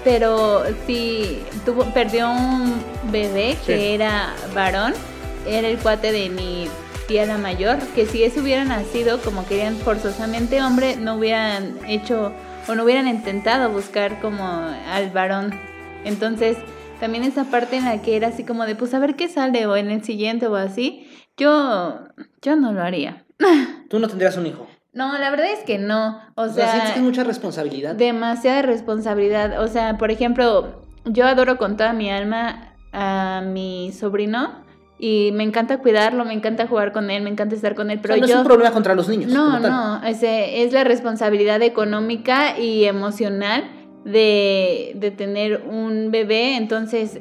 [0.05, 3.87] pero si tuvo, perdió un bebé que Sí.
[3.95, 4.95] era varón,
[5.49, 6.69] era el cuate de mi
[7.11, 12.33] tía la mayor, que si ese hubiera nacido como querían forzosamente hombre, no hubieran hecho
[12.69, 15.53] o no hubieran intentado buscar como al varón.
[16.05, 16.57] Entonces,
[17.01, 19.67] también esa parte en la que era así como de, pues a ver qué sale
[19.67, 21.99] o en el siguiente o así, yo,
[22.43, 23.25] yo no lo haría.
[23.91, 24.69] Tú no tendrías un hijo.
[24.93, 26.21] No, la verdad es que no.
[26.37, 27.97] O, O sea, sea, sientes que es mucha responsabilidad.
[27.97, 29.61] demasiada responsabilidad.
[29.61, 34.60] O sea, por ejemplo, yo adoro con toda mi alma a mi sobrino
[35.01, 38.03] y me encanta cuidarlo, me encanta jugar con él, me encanta estar con él, O
[38.03, 38.35] pero sea, no yo...
[38.35, 39.33] es un problema contra los niños.
[39.33, 43.65] No, no, ese es la responsabilidad económica y emocional
[44.05, 46.57] de, de tener un bebé.
[46.57, 47.19] Entonces,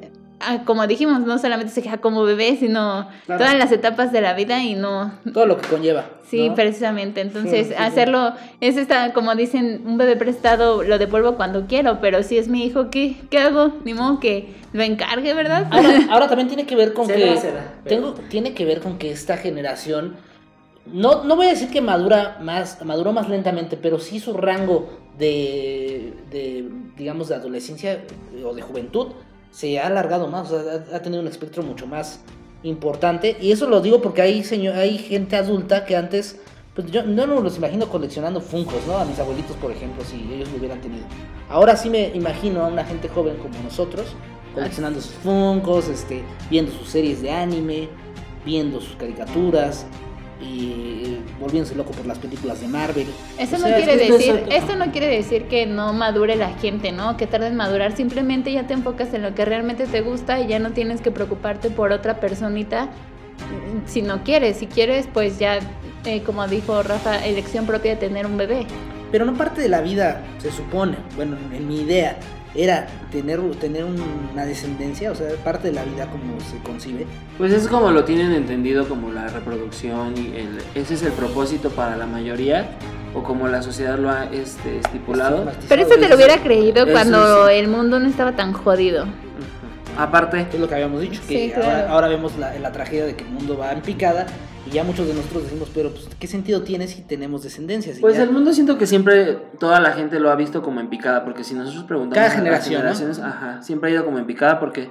[0.66, 3.40] como dijimos, no solamente se queda como bebé, sino Claro.
[3.44, 5.12] todas las etapas de la vida y no...
[5.34, 6.06] Todo lo que conlleva.
[6.28, 6.56] Sí, ¿no?
[6.56, 7.22] precisamente.
[7.22, 7.84] Entonces, Sí, sí, sí.
[7.84, 12.48] hacerlo, es esta, como dicen, un bebé prestado lo devuelvo cuando quiero, pero si es
[12.48, 13.74] mi hijo, ¿qué, qué hago?
[13.84, 15.68] Ni modo que lo encargue, ¿verdad?
[15.72, 18.80] Ahora, ahora también tiene que ver con Será, que será, pero- tengo, tiene que ver
[18.82, 20.16] con que esta generación
[20.86, 24.90] no, no voy a decir que madura más, maduró más lentamente, pero sí su rango
[25.20, 26.68] de, de,
[26.98, 28.00] digamos, de adolescencia
[28.46, 29.08] o de juventud
[29.52, 32.20] se ha alargado más, o sea, ha, tenido un espectro mucho más
[32.64, 33.38] importante.
[33.40, 36.40] Y eso lo digo porque hay, señor, hay gente adulta que antes,
[36.76, 38.98] pues yo no los imagino coleccionando Funcos, ¿no?
[38.98, 41.06] A mis abuelitos, por ejemplo, si ellos lo hubieran tenido.
[41.50, 44.08] Ahora sí me imagino a una gente joven como nosotros,
[44.54, 47.90] coleccionando sus Funcos, este, viendo sus series de anime,
[48.46, 49.86] viendo sus caricaturas
[50.42, 53.08] eh, volviéndose loco por las películas de Marvel.
[53.38, 55.94] Eso O no sea, quiere esto es decir, otro- esto no quiere decir que no
[55.94, 57.18] madure la gente, ¿no?
[57.18, 60.48] Que tarde en madurar, simplemente ya te enfocas en lo que realmente te gusta y
[60.48, 65.40] ya no tienes que preocuparte por otra personita mm, si no quieres, si quieres pues
[65.40, 65.60] ya
[66.06, 68.66] eh, como dijo Rafa, elección propia de tener un bebé.
[69.12, 72.18] Pero no parte de la vida, se supone, bueno, en mi idea,
[72.56, 77.06] era tener, tener una descendencia, o sea, parte de la vida como se concibe.
[77.38, 81.70] Pues es como lo tienen entendido como la reproducción y el, ese es el propósito
[81.70, 82.72] para la mayoría
[83.14, 85.46] o como la sociedad lo ha este, estipulado.
[85.68, 87.54] Pero eso te lo hubiera creído Eso cuando sí.
[87.56, 89.06] el mundo no estaba tan jodido.
[89.98, 91.66] Aparte, Es lo que habíamos dicho, que Sí, claro.
[91.66, 94.26] ahora, ahora vemos la, la tragedia de que el mundo va en picada
[94.70, 97.94] y ya muchos de nosotros decimos, pero pues, ¿qué sentido tiene si tenemos descendencia?
[97.94, 100.80] Si pues ya- el mundo siento que siempre toda la gente lo ha visto como
[100.80, 102.94] en picada, porque si nosotros preguntamos Cada las generación, ¿no?
[102.94, 104.90] generaciones, ajá, siempre ha ido como en picada porque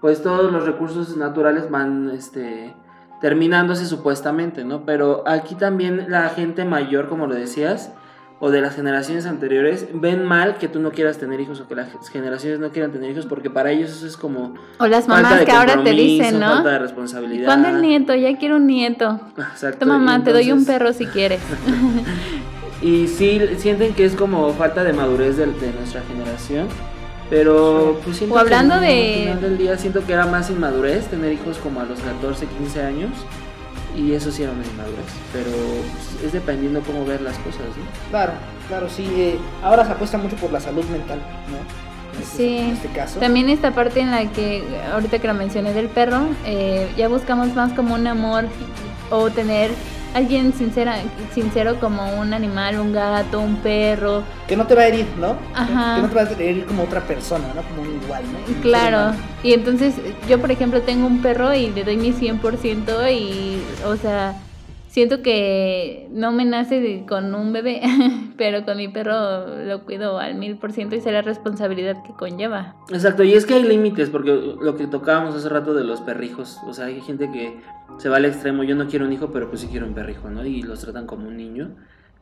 [0.00, 2.74] pues todos los recursos naturales van este
[3.20, 4.84] terminándose supuestamente, ¿no?
[4.84, 7.90] Pero aquí también la gente mayor, como lo decías,
[8.40, 11.74] o de las generaciones anteriores, ven mal que tú no quieras tener hijos o que
[11.74, 15.22] las generaciones no quieran tener hijos porque para ellos eso es como O las falta
[15.22, 16.48] mamás de que ahora te compromiso, dicen, ¿no?
[16.48, 17.46] Falta de responsabilidad.
[17.46, 18.14] ¿Cuándo el nieto?
[18.14, 19.20] Ya quiero un nieto.
[19.36, 19.84] Exacto.
[19.84, 21.40] Y mamá, te doy un perro si quieres.
[22.80, 26.68] Y sí, sienten que es como falta de madurez de, de nuestra generación.
[27.28, 30.48] Pero pues siento O hablando que de- al final del día siento que era más
[30.48, 33.10] inmadurez tener hijos como a los 14, 15 años.
[33.96, 35.06] Y eso sí era una inmadurez.
[35.32, 38.10] Pero pues, es dependiendo cómo ver las cosas, ¿no?
[38.10, 38.32] Claro,
[38.68, 39.04] claro, sí.
[39.16, 41.18] eh, ahora se apuesta mucho por la salud mental,
[41.50, 41.56] ¿no?
[42.16, 42.58] En este- Sí.
[42.58, 43.20] En este caso.
[43.20, 44.62] También esta parte en la que,
[44.92, 48.44] ahorita que la mencioné del perro, eh, ya buscamos más como un amor
[49.10, 49.70] o tener
[50.14, 50.96] alguien sincera,
[51.32, 54.22] sincero como un animal, un gato, un perro.
[54.46, 55.36] Que no te va a herir, ¿no?
[55.54, 55.96] Ajá.
[55.96, 57.62] Que no te va a herir como otra persona, ¿no?
[57.62, 58.38] Como un igual, ¿no?
[58.54, 59.94] Un Claro, y entonces
[60.28, 64.34] yo por ejemplo tengo un perro y le doy mi 100% y, o sea,
[64.98, 67.82] siento que no me nace con un bebé,
[68.36, 72.12] pero con mi perro lo cuido al mil por ciento y sé la responsabilidad que
[72.14, 72.74] conlleva.
[72.90, 76.58] Exacto, y es que hay límites, porque lo que tocábamos hace rato de los perrijos,
[76.66, 77.60] o sea, hay gente que
[77.98, 80.30] se va al extremo, yo no quiero un hijo, pero pues sí quiero un perrijo,
[80.30, 80.44] ¿no?
[80.44, 81.76] Y los tratan como un niño.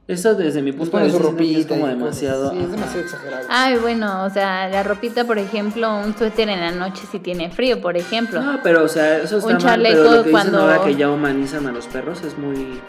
[0.09, 2.53] Eso desde mi punto de vista es como demasiado...
[2.53, 3.47] Sí, es demasiado exagerado.
[3.51, 7.51] Ay, bueno, o sea, la ropita, por ejemplo, un suéter en la noche si tiene
[7.51, 8.41] frío, por ejemplo.
[8.41, 10.85] No, pero o sea, eso está Un mal, chaleco pero lo que cuando- dicen ahora
[10.85, 12.81] que ya humanizan a los perros es muy...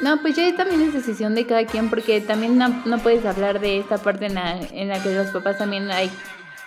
[0.00, 3.60] No, pues ya también es decisión de cada quien, porque también no, no puedes hablar
[3.60, 6.10] de esta parte en la, en la que los papás también hay,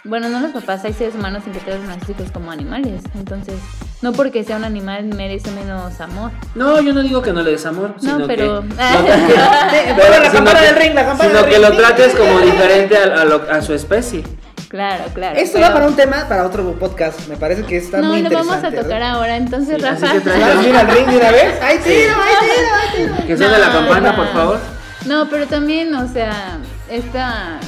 [0.04, 3.02] bueno, no los papás, hay seres humanos en que tratan a sus hijos como animales,
[3.16, 3.56] entonces,
[4.02, 6.32] no porque sea un animal merece menos amor.
[6.56, 8.68] No, yo no digo que no le des amor, No, sino pero- que...
[8.80, 11.70] Eh, Pero la sino campana que- del ring, la campana Sino del que ring.
[11.70, 14.24] lo trates como diferente a, a lo- a su especie.
[14.70, 15.38] Claro, claro.
[15.38, 17.28] Esto pero- da para un tema, para otro podcast.
[17.28, 18.50] Me parece que está No, muy lo interesante.
[18.54, 19.10] vamos a tocar ¿verdad?
[19.12, 20.62] ahora, entonces, Sí, así Rafa.
[20.62, 21.60] mira el ring de una vez.
[21.62, 23.28] ¡Ay, tiro, ay, tiro, ay, tiro!
[23.28, 24.16] Que suene la No, campana, no.
[24.16, 24.60] por favor.
[25.06, 26.58] No, pero también, o sea,
[26.90, 27.60] esta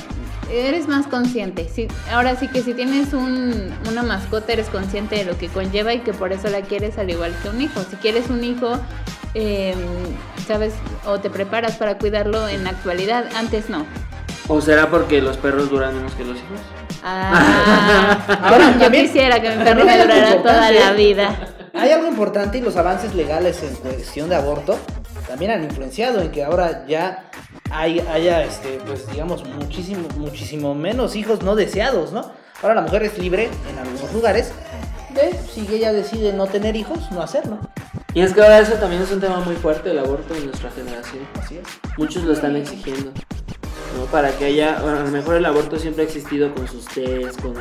[0.59, 1.67] eres más consciente.
[1.73, 5.93] Si, ahora sí que si tienes un, una mascota, eres consciente de lo que conlleva
[5.93, 7.81] y que por eso la quieres al igual que un hijo.
[7.89, 8.79] Si quieres un hijo,
[9.33, 9.73] eh,
[10.47, 10.73] sabes,
[11.05, 13.85] o te preparas para cuidarlo en la actualidad, antes no.
[14.47, 16.59] ¿O será porque los perros duran menos que los hijos?
[17.03, 21.35] Ah, Ahora, yo también- quisiera que mi perro me durara toda la vida.
[21.73, 24.77] Hay algo importante y los avances legales en cuestión de aborto
[25.27, 27.29] también han influenciado en que ahora ya
[27.73, 32.31] hay, haya, este, pues digamos, muchísimo, muchísimo menos hijos no deseados, ¿no?
[32.61, 34.53] Ahora la mujer es libre en algunos lugares
[35.13, 37.59] de, si ella decide no tener hijos, no hacerlo.
[38.13, 40.69] Y es que ahora eso también es un tema muy fuerte, el aborto en nuestra
[40.71, 41.27] generación.
[41.41, 41.63] Así es.
[41.97, 43.11] Muchos lo están exigiendo.
[43.97, 44.05] ¿no?
[44.05, 47.41] Para que haya, bueno, a lo mejor el aborto siempre ha existido con sus test,
[47.41, 47.53] con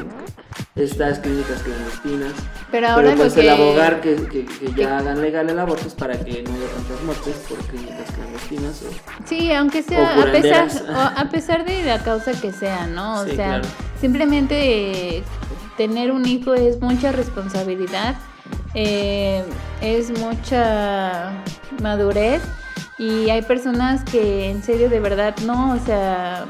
[0.75, 2.33] estas clínicas clandestinas.
[2.71, 3.41] Pero ahora Pero pues lo que...
[3.43, 6.67] el abogar que, que- que ya hagan legal el aborto es para que no haya
[6.75, 8.83] tantas muertes por clínicas clandestinas.
[8.83, 12.87] o- Sí, aunque O sea a pesar, o a pesar de la causa que sea,
[12.87, 13.21] ¿no?
[13.21, 13.65] O Sí, sea, claro.
[14.01, 15.23] simplemente
[15.77, 18.15] tener un hijo es mucha responsabilidad,
[18.75, 19.45] eh,
[19.83, 21.33] es mucha
[21.83, 22.41] madurez
[23.03, 26.45] y hay personas que en serio de verdad no, o sea,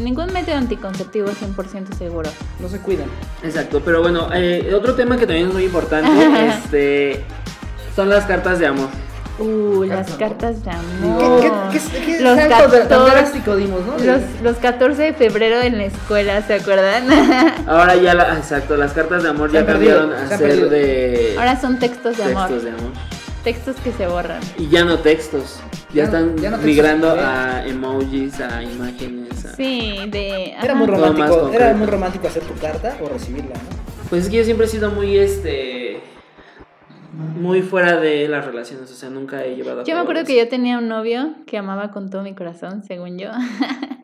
[0.00, 2.30] ningún método anticonceptivo es 100% seguro.
[2.60, 3.08] No se cuidan.
[3.42, 6.08] Exacto, pero bueno, eh, otro tema que también es muy importante
[6.48, 7.24] este,
[7.96, 8.88] son las cartas de amor.
[9.40, 11.40] Uh, las cartas de ¿Qué, amor.
[11.72, 13.92] qué, qué, qué Los salto tan 14 drástico dimos, no?
[14.04, 17.04] Los, los 14 de febrero en la escuela, ¿se acuerdan?
[17.68, 20.68] Ahora ya, la- exacto, las cartas de amor Se ya cambiaron a ser perdido.
[20.70, 22.48] de Ahora son textos de amor.
[22.48, 22.92] textos de amor.
[23.48, 24.40] Textos que se borran.
[24.58, 25.58] Y ya no textos.
[25.94, 27.20] Ya, están ya no textos, migrando ¿eh?
[27.20, 29.42] a emojis, a imágenes.
[29.46, 30.52] a- Sí, de.
[30.62, 33.78] Era muy romántico, era muy romántico hacer tu carta o recibirla, ¿no?
[34.10, 36.02] Pues es que yo siempre he sido muy este
[37.40, 40.36] muy fuera de las relaciones, o sea, nunca he llevado a Yo me acuerdo que
[40.36, 43.30] yo tenía un novio que amaba con todo mi corazón, según yo.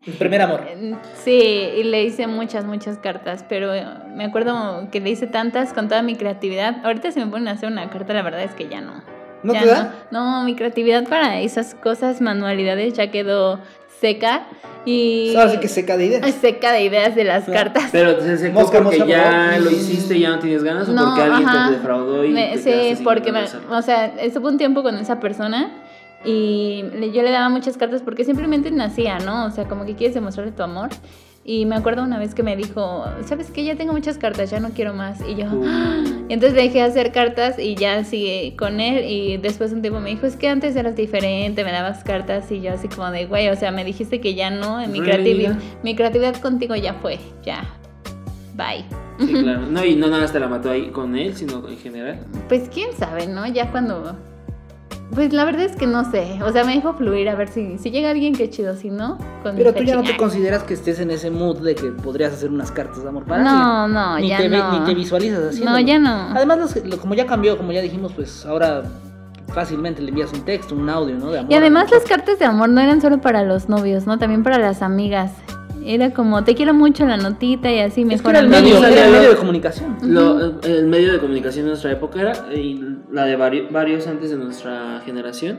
[0.07, 0.63] El primer amor.
[1.23, 3.71] Sí, y le hice muchas, muchas cartas, pero
[4.17, 6.77] me acuerdo que le hice tantas con toda mi creatividad.
[6.83, 9.03] Ahorita se me ponen a hacer una carta, la verdad es que ya no.
[9.45, 9.95] ¿No Ya te da?
[10.11, 13.61] No, no, mi creatividad para esas cosas, manualidades, ya quedó
[14.01, 14.47] seca
[14.85, 15.35] y...
[15.37, 16.35] Ahora sí que seca de ideas.
[16.41, 17.53] seca de ideas de las Ah.
[17.53, 17.91] cartas.
[17.93, 20.93] Pero se secó Mosca, porque mosca, ya lo hiciste y ya no tienes ganas o
[20.93, 21.69] No, porque alguien ajá.
[21.69, 25.21] te defraudó y Me- te sí, porque, me- o sea, estuve un tiempo con esa
[25.21, 25.73] persona
[26.25, 26.83] y
[27.13, 29.45] yo le daba muchas cartas porque simplemente nacía, ¿no?
[29.47, 30.89] O sea, como que quieres demostrarle tu amor.
[31.47, 33.65] Y me acuerdo una vez que me dijo, ¿sabes qué?
[33.65, 35.21] Ya tengo muchas cartas, ya no quiero más.
[35.29, 35.45] Y yo.
[35.67, 36.03] "Ah".
[36.31, 39.05] Entonces dejé de hacer cartas y ya sigue con él.
[39.05, 42.51] Y después de un tiempo me dijo, es que antes eras diferente, me dabas cartas.
[42.51, 45.03] Y yo así como de, güey, o sea, me dijiste que ya no, mi, Really?
[45.03, 47.63] creatividad, mi creatividad contigo ya fue, ya.
[48.57, 48.85] Bye.
[49.19, 49.67] Sí, claro.
[49.71, 52.21] No, y no nada más te la mató ahí con él, sino en general.
[52.49, 53.47] Pues quién sabe, ¿no?
[53.47, 54.17] Ya cuando...
[55.13, 56.41] Pues la verdad es que no sé.
[56.45, 59.19] O sea, me dijo fluir a ver si, si llega alguien que chido, si no,
[59.43, 61.91] con Pero mi tú ya no te consideras que estés en ese mood de que
[61.93, 63.51] podrías hacer unas cartas de amor para No,
[63.85, 63.95] alguien.
[63.95, 64.81] no, ni ya te ve- no.
[64.81, 65.71] ni te visualizas haciendo.
[65.71, 66.11] No, ya no.
[66.35, 68.83] Además, los- lo- como ya cambió, como ya dijimos, pues ahora
[69.53, 71.31] fácilmente le envías un texto, un audio, ¿no?
[71.31, 74.19] De amor Y además las cartas de amor no eran solo para los novios, ¿no?
[74.19, 75.31] También para las amigas.
[75.85, 78.79] Era como, te quiero mucho la notita y así Es que mejor era el medio,
[78.85, 79.97] era el medio de comunicación.
[80.03, 82.81] Lo- el medio de comunicación de nuestra época era, y
[83.13, 85.59] la de vari- varios antes de nuestra generación,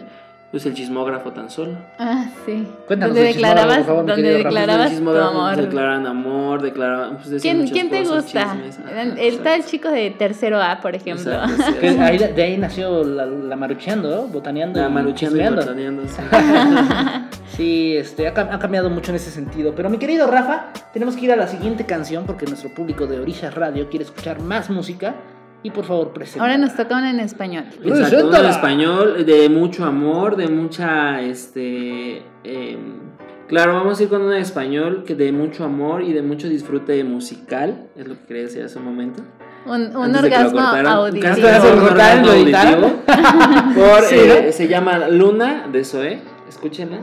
[0.51, 1.73] pues el chismógrafo tan solo.
[1.99, 2.65] Ah, sí.
[2.87, 5.55] Cuéntanos donde declarabas, por favor, donde declarabas el tu amor.
[5.57, 7.17] declaran amor, declaran...
[7.17, 8.53] Pues, ¿Quién, ¿quién te cosas, gusta?
[8.53, 8.79] chismes.
[8.79, 9.53] Ajá, Él está exacto.
[9.55, 11.29] el chico de tercero A, por ejemplo.
[11.33, 11.73] Exacto, sí.
[11.81, 14.27] Que ahí, de ahí nació la, la marucheando, ¿no?
[14.27, 14.79] botaneando.
[14.79, 16.21] La y marucheando y botaneando, sí.
[17.55, 19.73] Sí, este, ha, ha cambiado mucho en ese sentido.
[19.75, 23.19] Pero mi querido Rafa, tenemos que ir a la siguiente canción porque nuestro público de
[23.19, 25.15] Orillas Radio quiere escuchar más música.
[25.63, 26.43] Y por favor, presenta.
[26.43, 27.65] Ahora nos toca una en español.
[27.83, 32.99] Exacto, uno en español, de mucho amor, de mucha, este, em,
[33.47, 36.47] claro, vamos a ir con una en español que de mucho amor y de mucho
[36.49, 39.23] disfrute musical, es lo que quería decir hace un momento.
[39.65, 41.33] Un, un orgasmo auditivo.
[41.73, 42.93] Un orgasmo auditivo.
[43.75, 46.99] Por, Sí, eh, se llama Luna de Zoe, escúchenla.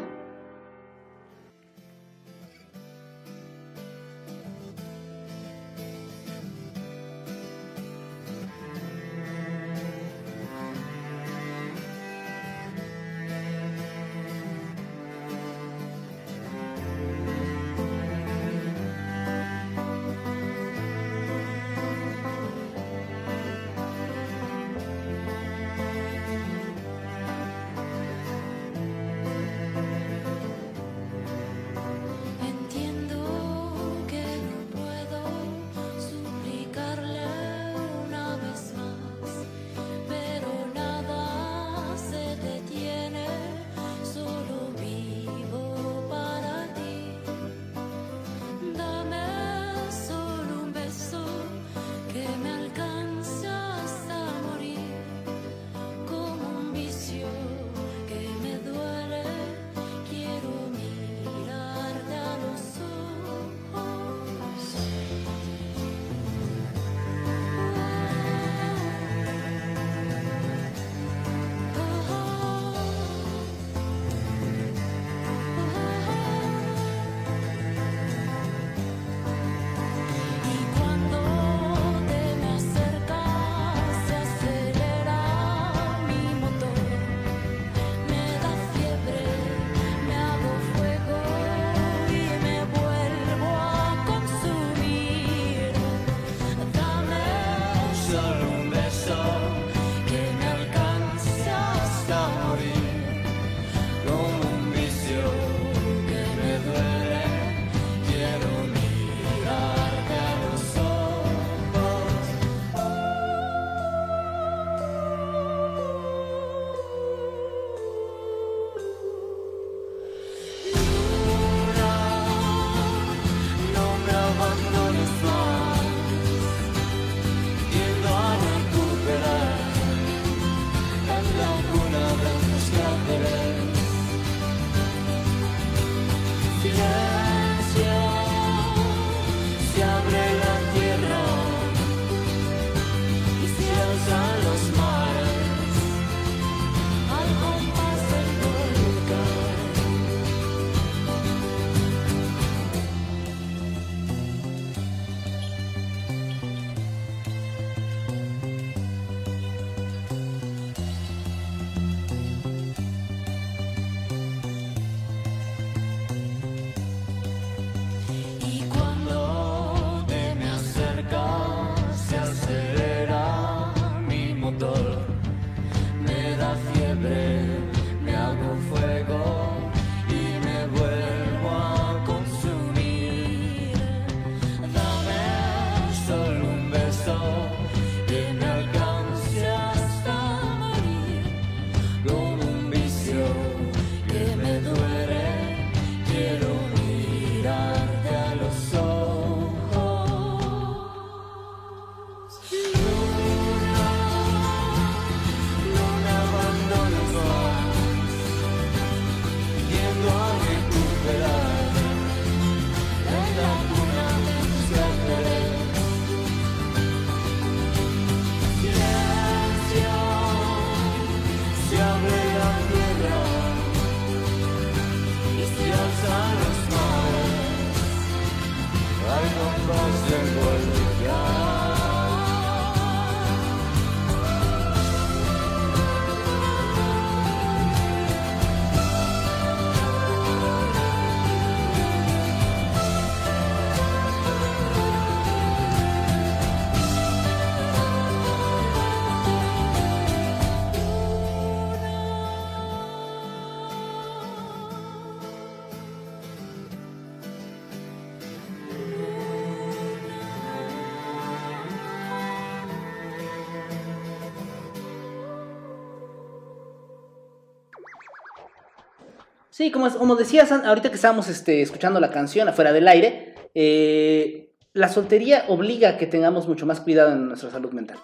[269.52, 274.50] Sí, como, como decías ahorita que estábamos este, escuchando la canción afuera del aire, eh,
[274.72, 277.98] la soltería obliga a que tengamos mucho más cuidado en nuestra salud mental.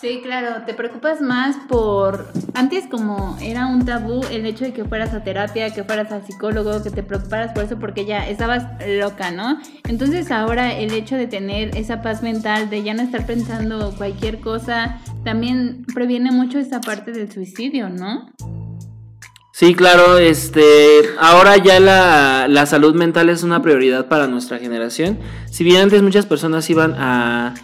[0.00, 2.28] Sí, claro, te preocupas más por...
[2.54, 6.24] Antes como era un tabú el hecho de que fueras a terapia, que fueras al
[6.24, 9.58] psicólogo, que te preocuparas por eso porque ya estabas loca, ¿no?
[9.88, 14.38] Entonces ahora el hecho de tener esa paz mental, de ya no estar pensando cualquier
[14.38, 18.28] cosa, también previene mucho esa parte del suicidio, ¿no?
[19.58, 25.18] Sí, claro, este, ahora ya la, la salud mental es una prioridad para nuestra generación.
[25.50, 27.54] Si bien antes muchas personas iban a,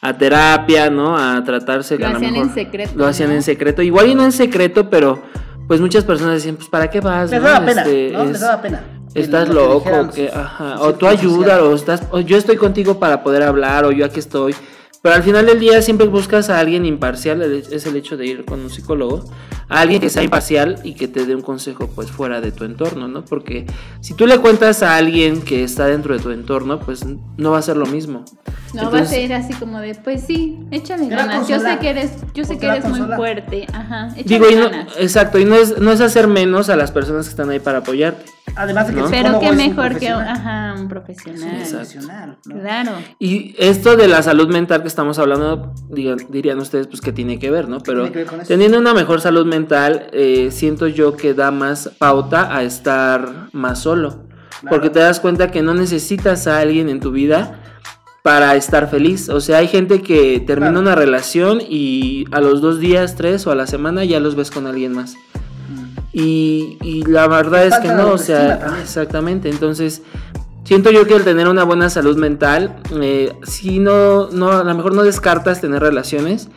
[0.00, 1.16] a terapia, ¿no?
[1.16, 1.96] A tratarse.
[1.96, 3.34] Lo a lo hacían mejor en secreto, Lo hacían ¿no?
[3.36, 3.82] en secreto.
[3.82, 5.22] Igual y no en secreto, pero
[5.68, 7.30] pues muchas personas decían, pues ¿para qué vas?
[7.30, 7.46] Les no?
[7.46, 8.24] daba pena, Este, ¿no?
[8.24, 8.84] Les es- daba pena.
[9.14, 11.60] Estás lo loco, que, ajá, o tú círculo ayuda, social.
[11.60, 14.56] o estás, o yo estoy contigo para poder hablar, o yo aquí estoy.
[15.04, 18.46] Pero al final del día siempre buscas a alguien imparcial, es el hecho de ir
[18.46, 19.22] con un psicólogo,
[19.68, 22.64] a alguien que sea imparcial y que te dé un consejo pues fuera de tu
[22.64, 23.22] entorno, ¿no?
[23.22, 23.66] Porque
[24.00, 27.04] si tú le cuentas a alguien que está dentro de tu entorno, pues
[27.36, 28.24] no va a ser lo mismo.
[28.72, 31.48] No va a ser así como de, pues sí, échale ganas.
[31.48, 33.66] Yo sé que eres, yo sé que eres muy fuerte.
[33.74, 34.08] Ajá.
[34.16, 34.94] Échale Digo, y no, ganas.
[34.98, 37.80] exacto, y no es, no es hacer menos a las personas que están ahí para
[37.80, 38.24] apoyarte.
[38.56, 41.56] Además de que Pero qué mejor que ajá, un Es un profesional.
[41.70, 42.60] Profesional, ¿no?
[42.60, 42.90] Claro.
[43.18, 47.38] Y esto de la salud mental que estamos hablando, digan- dirían ustedes, pues que tiene
[47.38, 47.78] que ver, ¿no?
[47.80, 52.62] Pero ver teniendo una mejor salud mental, eh, siento yo que da más pauta a
[52.62, 54.24] estar más solo.
[54.68, 57.60] Porque te das cuenta que no necesitas a alguien en tu vida
[58.22, 59.28] para estar feliz.
[59.28, 60.80] O sea, hay gente que termina Claro.
[60.80, 64.50] una relación y a los dos días, tres o a la semana ya los ves
[64.50, 65.16] con alguien más.
[66.16, 68.82] Y, y la verdad es que no, o sea, también.
[68.82, 69.50] exactamente.
[69.50, 70.02] Entonces,
[70.62, 74.74] siento yo que el tener una buena salud mental, eh, si no, no, a lo
[74.76, 76.48] mejor no descartas tener relaciones,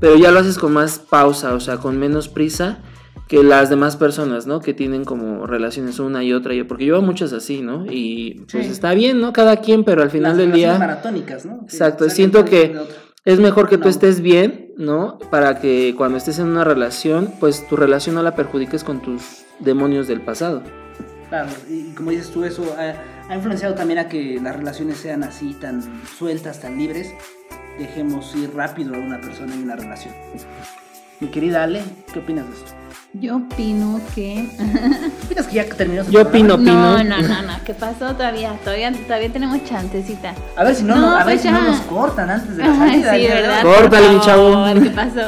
[0.00, 2.78] pero ya lo haces con más pausa, o sea, con menos prisa
[3.26, 4.60] que las demás personas, ¿no?
[4.60, 7.86] Que tienen como relaciones una y otra, y porque yo veo muchas así, ¿no?
[7.90, 8.70] Y pues Sí.
[8.72, 9.32] está bien, ¿no?
[9.32, 10.78] Cada quien, pero al final Las del día...
[10.78, 11.60] maratónicas, ¿no?
[11.62, 12.76] Exacto, siento que.
[13.26, 15.18] Es mejor que tú estés bien, ¿no?
[15.18, 19.44] Para que cuando estés en una relación, pues tu relación no la perjudiques con tus
[19.58, 20.62] demonios del pasado.
[21.28, 22.94] Claro, y como dices tú, eso ha,
[23.28, 27.12] ha influenciado también a que las relaciones sean así, tan sueltas, tan libres.
[27.80, 30.14] Dejemos ir rápido a una persona en una relación.
[31.20, 32.72] Mi querida Ale, ¿qué opinas de esto?
[33.14, 34.46] Yo opino que.
[35.24, 36.54] ¿Opinas que ya terminó su Yo programa?
[36.54, 36.72] opino.
[36.72, 37.64] No, no, no, no.
[37.64, 38.52] ¿Qué pasó todavía?
[38.62, 40.34] Todavía, todavía tenemos chancecita.
[40.56, 42.62] A ver si no, No, no- a ver pues si no nos cortan antes de
[42.64, 43.14] la salida.
[43.14, 43.26] sí.
[43.26, 43.62] ¿verdad?
[43.62, 44.64] Córtale, chavo.
[44.82, 45.20] ¿Qué pasó?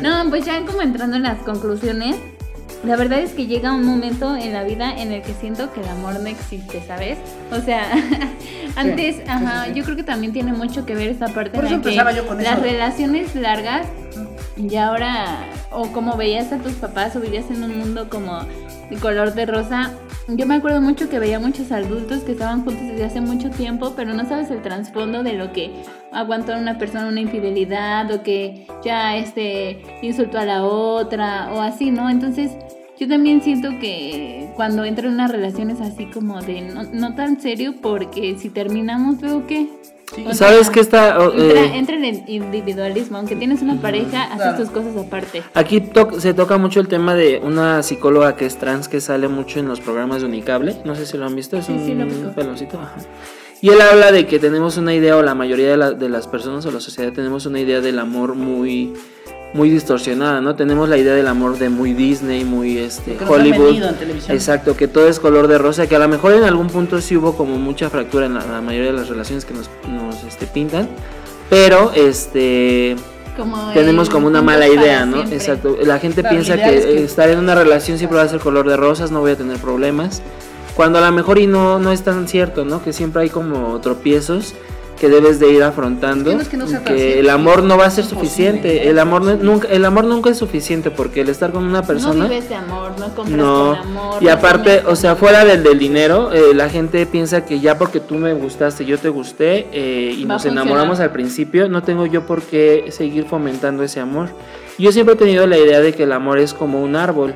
[0.02, 2.16] No, pues ya como entrando en las conclusiones,
[2.82, 5.82] la verdad es que llega un momento en la vida en el que siento que
[5.82, 7.18] el amor no existe, ¿sabes?
[7.52, 7.82] O sea,
[8.76, 9.78] antes, sí, ajá, sí, sí.
[9.78, 11.88] yo creo que también tiene mucho que ver esa parte Por en eso la que
[11.90, 12.62] empezaba yo con las eso.
[12.62, 13.86] relaciones largas
[14.68, 18.40] y ahora, o como veías a tus papás o vivías en un mundo como
[18.90, 19.92] de color de rosa.
[20.28, 23.94] Yo me acuerdo mucho que veía muchos adultos que estaban juntos desde hace mucho tiempo,
[23.96, 25.82] pero no sabes el trasfondo de lo que
[26.12, 31.90] aguantó una persona una infidelidad o que ya este insultó a la otra o así,
[31.90, 32.10] ¿no?
[32.10, 32.52] Entonces
[32.98, 37.14] yo también siento que cuando entro en una relación es así como de no, no
[37.14, 39.68] tan serio porque si terminamos luego qué.
[40.14, 40.24] Sí.
[40.26, 41.18] O sea, ¿Sabes qué está?
[41.20, 45.42] oh, Entra, eh, entra en el individualismo, aunque tienes una pareja, haces tus cosas aparte.
[45.54, 49.28] Aquí to- se toca mucho el tema de una psicóloga que es trans que sale
[49.28, 50.76] mucho en los programas de Unicable.
[50.84, 52.78] No sé si lo han visto, es Sí, un sí, lo peloncito.
[52.80, 52.96] ajá.
[53.62, 56.26] Y él habla de que tenemos una idea, o la mayoría de, la- de las
[56.26, 58.94] personas o la sociedad tenemos una idea del amor muy,
[59.52, 60.54] muy distorsionada, ¿no?
[60.54, 63.64] Tenemos la idea del amor de muy Disney, muy este, Hollywood.
[63.64, 64.36] vendido en televisión.
[64.36, 67.16] Exacto, que todo es color de rosa, que a lo mejor en algún punto sí
[67.16, 70.46] hubo como mucha fractura en la, la mayoría de las relaciones que nos, nos, este,
[70.46, 70.88] pintan.
[71.48, 72.94] Pero este
[73.36, 75.16] Como tenemos como una mala idea, ¿no?
[75.16, 75.36] siempre.
[75.36, 75.76] Exacto.
[75.84, 78.68] La gente piensa que, es que- estar en una relación siempre va a ser color
[78.68, 80.22] de rosas, no voy a tener problemas.
[80.76, 82.82] Cuando a lo mejor y no, no es tan cierto, ¿no?
[82.84, 84.54] Que siempre hay como tropiezos
[85.00, 86.30] que debes de ir afrontando.
[86.32, 88.88] Es que no que el amor no va a ser suficiente.
[88.90, 92.24] El amor no- nunca, el amor nunca es suficiente porque el estar con una persona.
[92.24, 94.22] No vives de amor, no compras No, con amor.
[94.22, 97.78] y no aparte, o sea, fuera del, del dinero, eh, la gente piensa que ya
[97.78, 101.82] porque tú me gustaste, yo te gusté eh, y Va nos enamoramos al principio, no
[101.82, 104.28] tengo yo por qué seguir fomentando ese amor.
[104.78, 107.34] Yo siempre he tenido la idea de que el amor es como un árbol.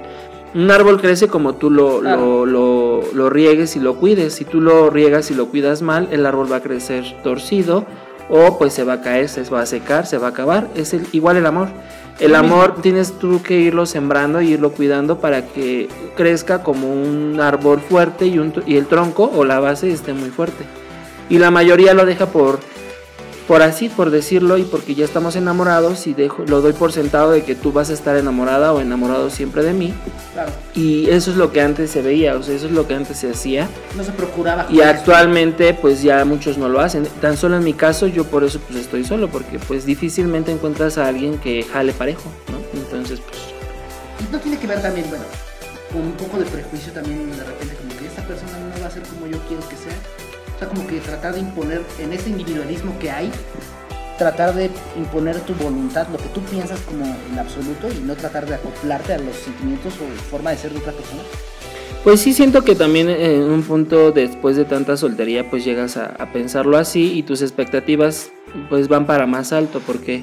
[0.54, 2.46] Un árbol crece como tú lo, Claro.
[2.46, 4.34] lo, lo, lo riegues y lo cuides.
[4.34, 7.84] Si tú lo riegas y lo cuidas mal, el árbol va a crecer torcido
[8.28, 10.68] o pues se va a caer, se va a secar, se va a acabar.
[10.76, 11.68] Es el, igual el amor.
[12.20, 12.44] El mismo.
[12.46, 17.80] amor tienes tú que irlo sembrando y irlo cuidando para que crezca como un árbol
[17.80, 20.64] fuerte y, un, y el tronco o la base esté muy fuerte.
[21.28, 22.60] Y la mayoría lo deja por
[23.46, 27.30] por así, por decirlo, y porque ya estamos enamorados y dejo, lo doy por sentado
[27.30, 29.92] de que tú vas a estar enamorada o enamorado siempre de mí.
[30.32, 30.50] Claro.
[30.74, 33.18] Y eso es lo que antes se veía, o sea, eso es lo que antes
[33.18, 33.68] se hacía.
[33.96, 34.66] No se procuraba.
[34.70, 37.06] Y actualmente pues ya muchos no lo hacen.
[37.20, 40.96] Tan solo en mi caso yo por eso pues estoy solo, porque pues difícilmente encuentras
[40.96, 42.58] a alguien que jale parejo, ¿no?
[42.80, 43.38] Entonces pues...
[44.20, 45.24] Y no tiene que ver también, bueno,
[45.92, 48.90] con un poco de prejuicio también de repente, como que esta persona no va a
[48.90, 49.94] ser como yo quiero que sea.
[50.54, 53.30] O sea, como que tratar de imponer en ese individualismo que hay,
[54.18, 58.46] tratar de imponer tu voluntad, lo que tú piensas como en absoluto y no tratar
[58.46, 61.22] de acoplarte a los sentimientos o forma de ser de otra persona.
[62.04, 66.06] Pues sí siento que también en un punto después de tanta soltería pues llegas a,
[66.06, 68.30] a pensarlo así y tus expectativas
[68.68, 70.22] pues van para más alto porque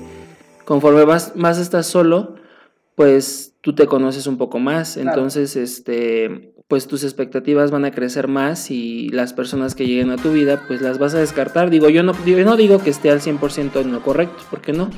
[0.64, 2.36] conforme vas, más estás solo
[2.96, 5.10] pues tú te conoces un poco más, Claro.
[5.10, 10.16] entonces este pues tus expectativas van a crecer más y las personas que lleguen a
[10.16, 11.70] tu vida pues las vas a descartar.
[11.70, 14.90] Digo, yo no, yo no digo que esté al 100% en lo correcto, porque no,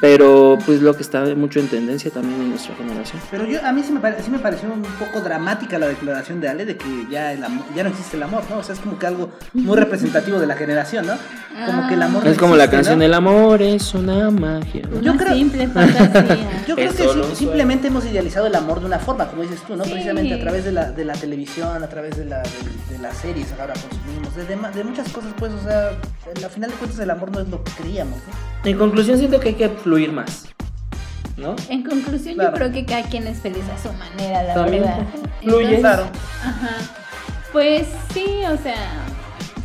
[0.00, 3.20] pero pues lo que está mucho en tendencia también en nuestra generación.
[3.30, 6.40] Pero yo, a mí sí me, pare- sí me pareció un poco dramática la declaración
[6.40, 8.58] de Ale de que ya, el amor- ya no existe el amor, ¿no?
[8.58, 11.14] O sea, es como que algo muy representativo de la generación, ¿no?
[11.66, 13.04] Como que el amor no Es como la canción ¿no?
[13.04, 14.82] El amor es una magia.
[14.90, 15.00] ¿no?
[15.00, 16.62] Yo creo- simple fantasía.
[16.68, 19.76] Yo creo que sí- simplemente hemos idealizado el amor de una forma, como dices tú,
[19.76, 19.84] ¿no?
[19.84, 19.90] Sí.
[19.90, 23.16] Precisamente a través de la, de la televisión, a través de, la, de, de las
[23.16, 25.90] series que ahora consumimos, de, de muchas cosas, pues, o sea,
[26.44, 28.68] al final de cuentas el amor no es lo que creíamos, ¿no?
[28.70, 30.46] En conclusión siento que hay que fluir más,
[31.36, 31.56] ¿no?
[31.68, 32.50] En conclusión, Claro.
[32.52, 35.06] yo creo que cada quien es feliz a su manera, la También, verdad.
[35.42, 35.76] fluye.
[35.76, 36.02] Entonces, Claro.
[36.42, 36.70] Ajá.
[37.52, 38.74] Pues sí, o sea,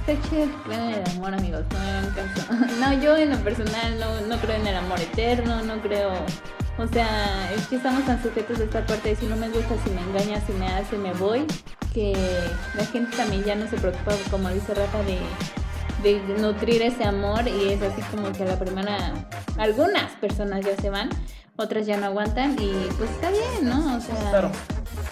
[0.06, 2.48] está chido que crean en el amor, amigos, no me hagan caso.
[2.80, 6.12] No, yo en lo personal no, no creo en el amor eterno, no creo.
[6.80, 9.76] O sea, es que estamos tan sujetos a esta parte de si no me gusta,
[9.84, 11.46] si me engaña, si me hace, me voy.
[11.94, 12.14] Que
[12.76, 15.20] la gente también ya no se preocupa, como dice Rafa, de,
[16.04, 19.14] de nutrir ese amor y es así como que a la primera.
[19.58, 21.10] Algunas personas ya se van,
[21.58, 23.98] otras ya no aguantan y pues está bien, ¿no?
[23.98, 24.52] O sea, Claro.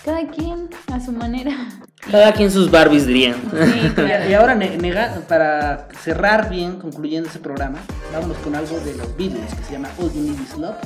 [0.06, 1.52] cada quien a su manera.
[2.10, 3.36] Cada quien sus Barbies dirían.
[3.52, 4.30] Sí, claro.
[4.30, 7.80] Y ahora, ne- nega- para cerrar bien, concluyendo ese programa,
[8.14, 10.78] vámonos con algo de los Beatles que se llama All You Need Is Love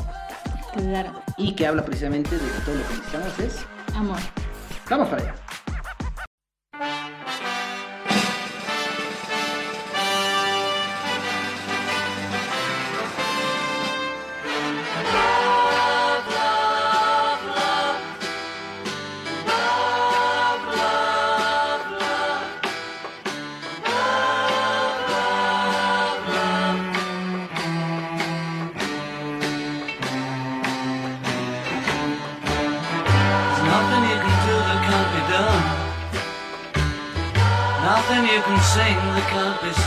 [0.74, 1.22] Claro.
[1.38, 3.65] y que habla precisamente de que todo lo que necesitamos es.
[3.95, 4.19] Amor.
[4.89, 5.36] Vamos para allá.
[39.26, 39.80] become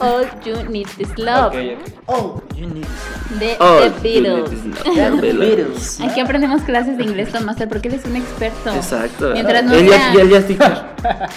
[0.00, 1.54] All You Need Is Love.
[2.06, 2.86] Oh, you need
[3.38, 4.50] De Oh, The Beatles.
[4.84, 6.00] The Beatles.
[6.00, 8.70] Aquí aprendemos clases de inglés con Master porque él es un experto.
[8.74, 9.30] Exacto.
[9.32, 10.84] Mientras no él, ya, sea- ya- él ya es teacher.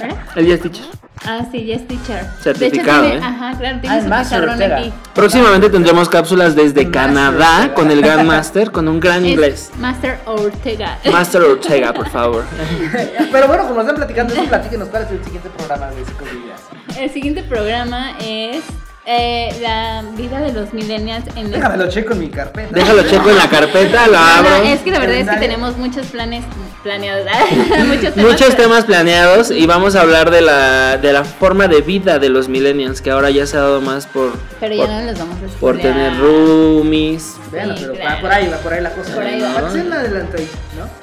[0.01, 0.15] ¿Eh?
[0.35, 0.85] Él ya es teacher.
[1.25, 2.25] Ah, sí, yes teacher.
[2.41, 3.29] Certificado, de hecho, tiene, ¿eh?
[3.29, 4.77] Ajá, claro, Ah, tiene su Master pizarrón Ortega.
[4.77, 4.93] aquí.
[5.13, 7.73] Próximamente tendremos cápsulas desde Master Canadá Ortega.
[7.73, 9.69] con el Grand Master, con un gran inglés.
[9.73, 10.97] Es Master Ortega.
[11.11, 12.45] Master Ortega, por favor.
[13.33, 16.59] Pero bueno, como están platicando eso, platíquenos cuál es el siguiente programa de Psicovidas.
[16.97, 18.61] El siguiente programa es
[19.05, 22.69] eh, la vida de los millennials en Déjame lo checo en mi carpeta.
[22.71, 24.49] Déjalo checo en la carpeta, lo No, abro.
[24.49, 26.43] no, es que la verdad es que tenemos muchos planes
[26.83, 27.25] planeados.
[27.87, 28.31] muchos temas.
[28.31, 32.19] Muchos pero- temas planeados y vamos a hablar de la, de la forma de vida
[32.19, 35.05] de los millennials, que ahora ya se ha dado más por, Pero por, ya no
[35.07, 35.93] los vamos a por spoilear.
[35.93, 37.21] tener roomies.
[37.23, 37.93] Sí, pero claro.
[38.15, 39.13] va por ahí, va por ahí la cosa.
[39.15, 39.61] Por ahí va.
[39.61, 40.98] La adelantadita, ¿no?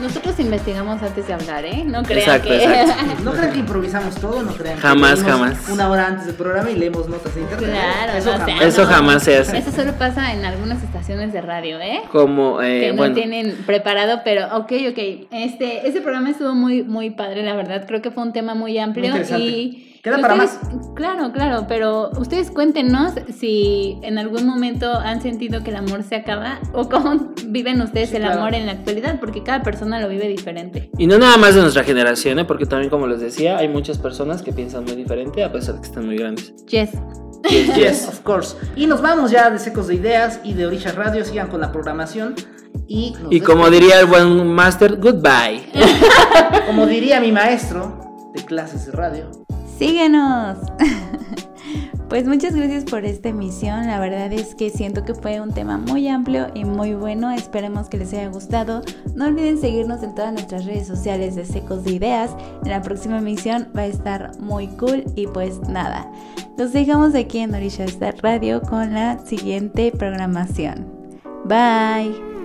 [0.00, 1.84] Nosotros investigamos antes de hablar, ¿eh?
[1.84, 2.64] No crean Exacto, que.
[2.64, 3.04] exacto.
[3.24, 5.68] No crean que improvisamos todo, no crean que Jamás, venimos jamás.
[5.68, 7.70] Una hora antes del programa y leemos notas de internet.
[7.70, 8.54] Claro, eso no, jamás.
[8.54, 8.88] o sea, Eso no.
[8.88, 9.58] jamás se hace.
[9.58, 12.02] Eso solo pasa en algunas estaciones de radio, ¿eh?
[12.10, 14.98] Como, eh, que no bueno, tienen preparado, pero ok, ok.
[15.30, 17.84] Este, este programa estuvo muy, muy padre, la verdad.
[17.86, 19.44] Creo que fue un tema muy amplio interesante.
[19.46, 19.86] y.
[20.02, 20.58] Queda para ustedes-
[20.94, 26.16] Claro, claro, pero ustedes cuéntenos si en algún momento han sentido que el amor se
[26.16, 28.40] acaba o cómo viven ustedes Sí, el claro.
[28.40, 30.90] amor en la actualidad, porque cada persona lo vive diferente.
[30.98, 32.44] Y no nada más de nuestra generación, ¿eh?
[32.46, 35.80] porque también, como les decía, hay muchas personas que piensan muy diferente a pesar de
[35.82, 36.54] que están muy grandes.
[36.66, 36.90] Yes.
[37.50, 38.56] Yes, yes, of course.
[38.76, 41.24] Y nos vamos ya de Secos de Ideas y de Orisha Radio.
[41.24, 42.34] Sigan con la programación.
[42.86, 45.62] Y, Y como diría el buen master, goodbye.
[46.66, 49.30] como diría mi maestro de clases de radio,
[49.80, 50.58] Síguenos.
[52.10, 53.86] Pues muchas gracias por esta emisión.
[53.86, 57.30] La verdad es que siento que fue un tema muy amplio y muy bueno.
[57.30, 58.82] Esperemos que les haya gustado.
[59.14, 62.34] No olviden seguirnos en todas nuestras redes sociales de Secos de Ideas.
[62.64, 65.04] En la próxima emisión va a estar muy cool.
[65.14, 66.10] Y pues nada,
[66.58, 70.88] los dejamos aquí en Orisha Star Radio con la siguiente programación.
[71.44, 72.39] Bye.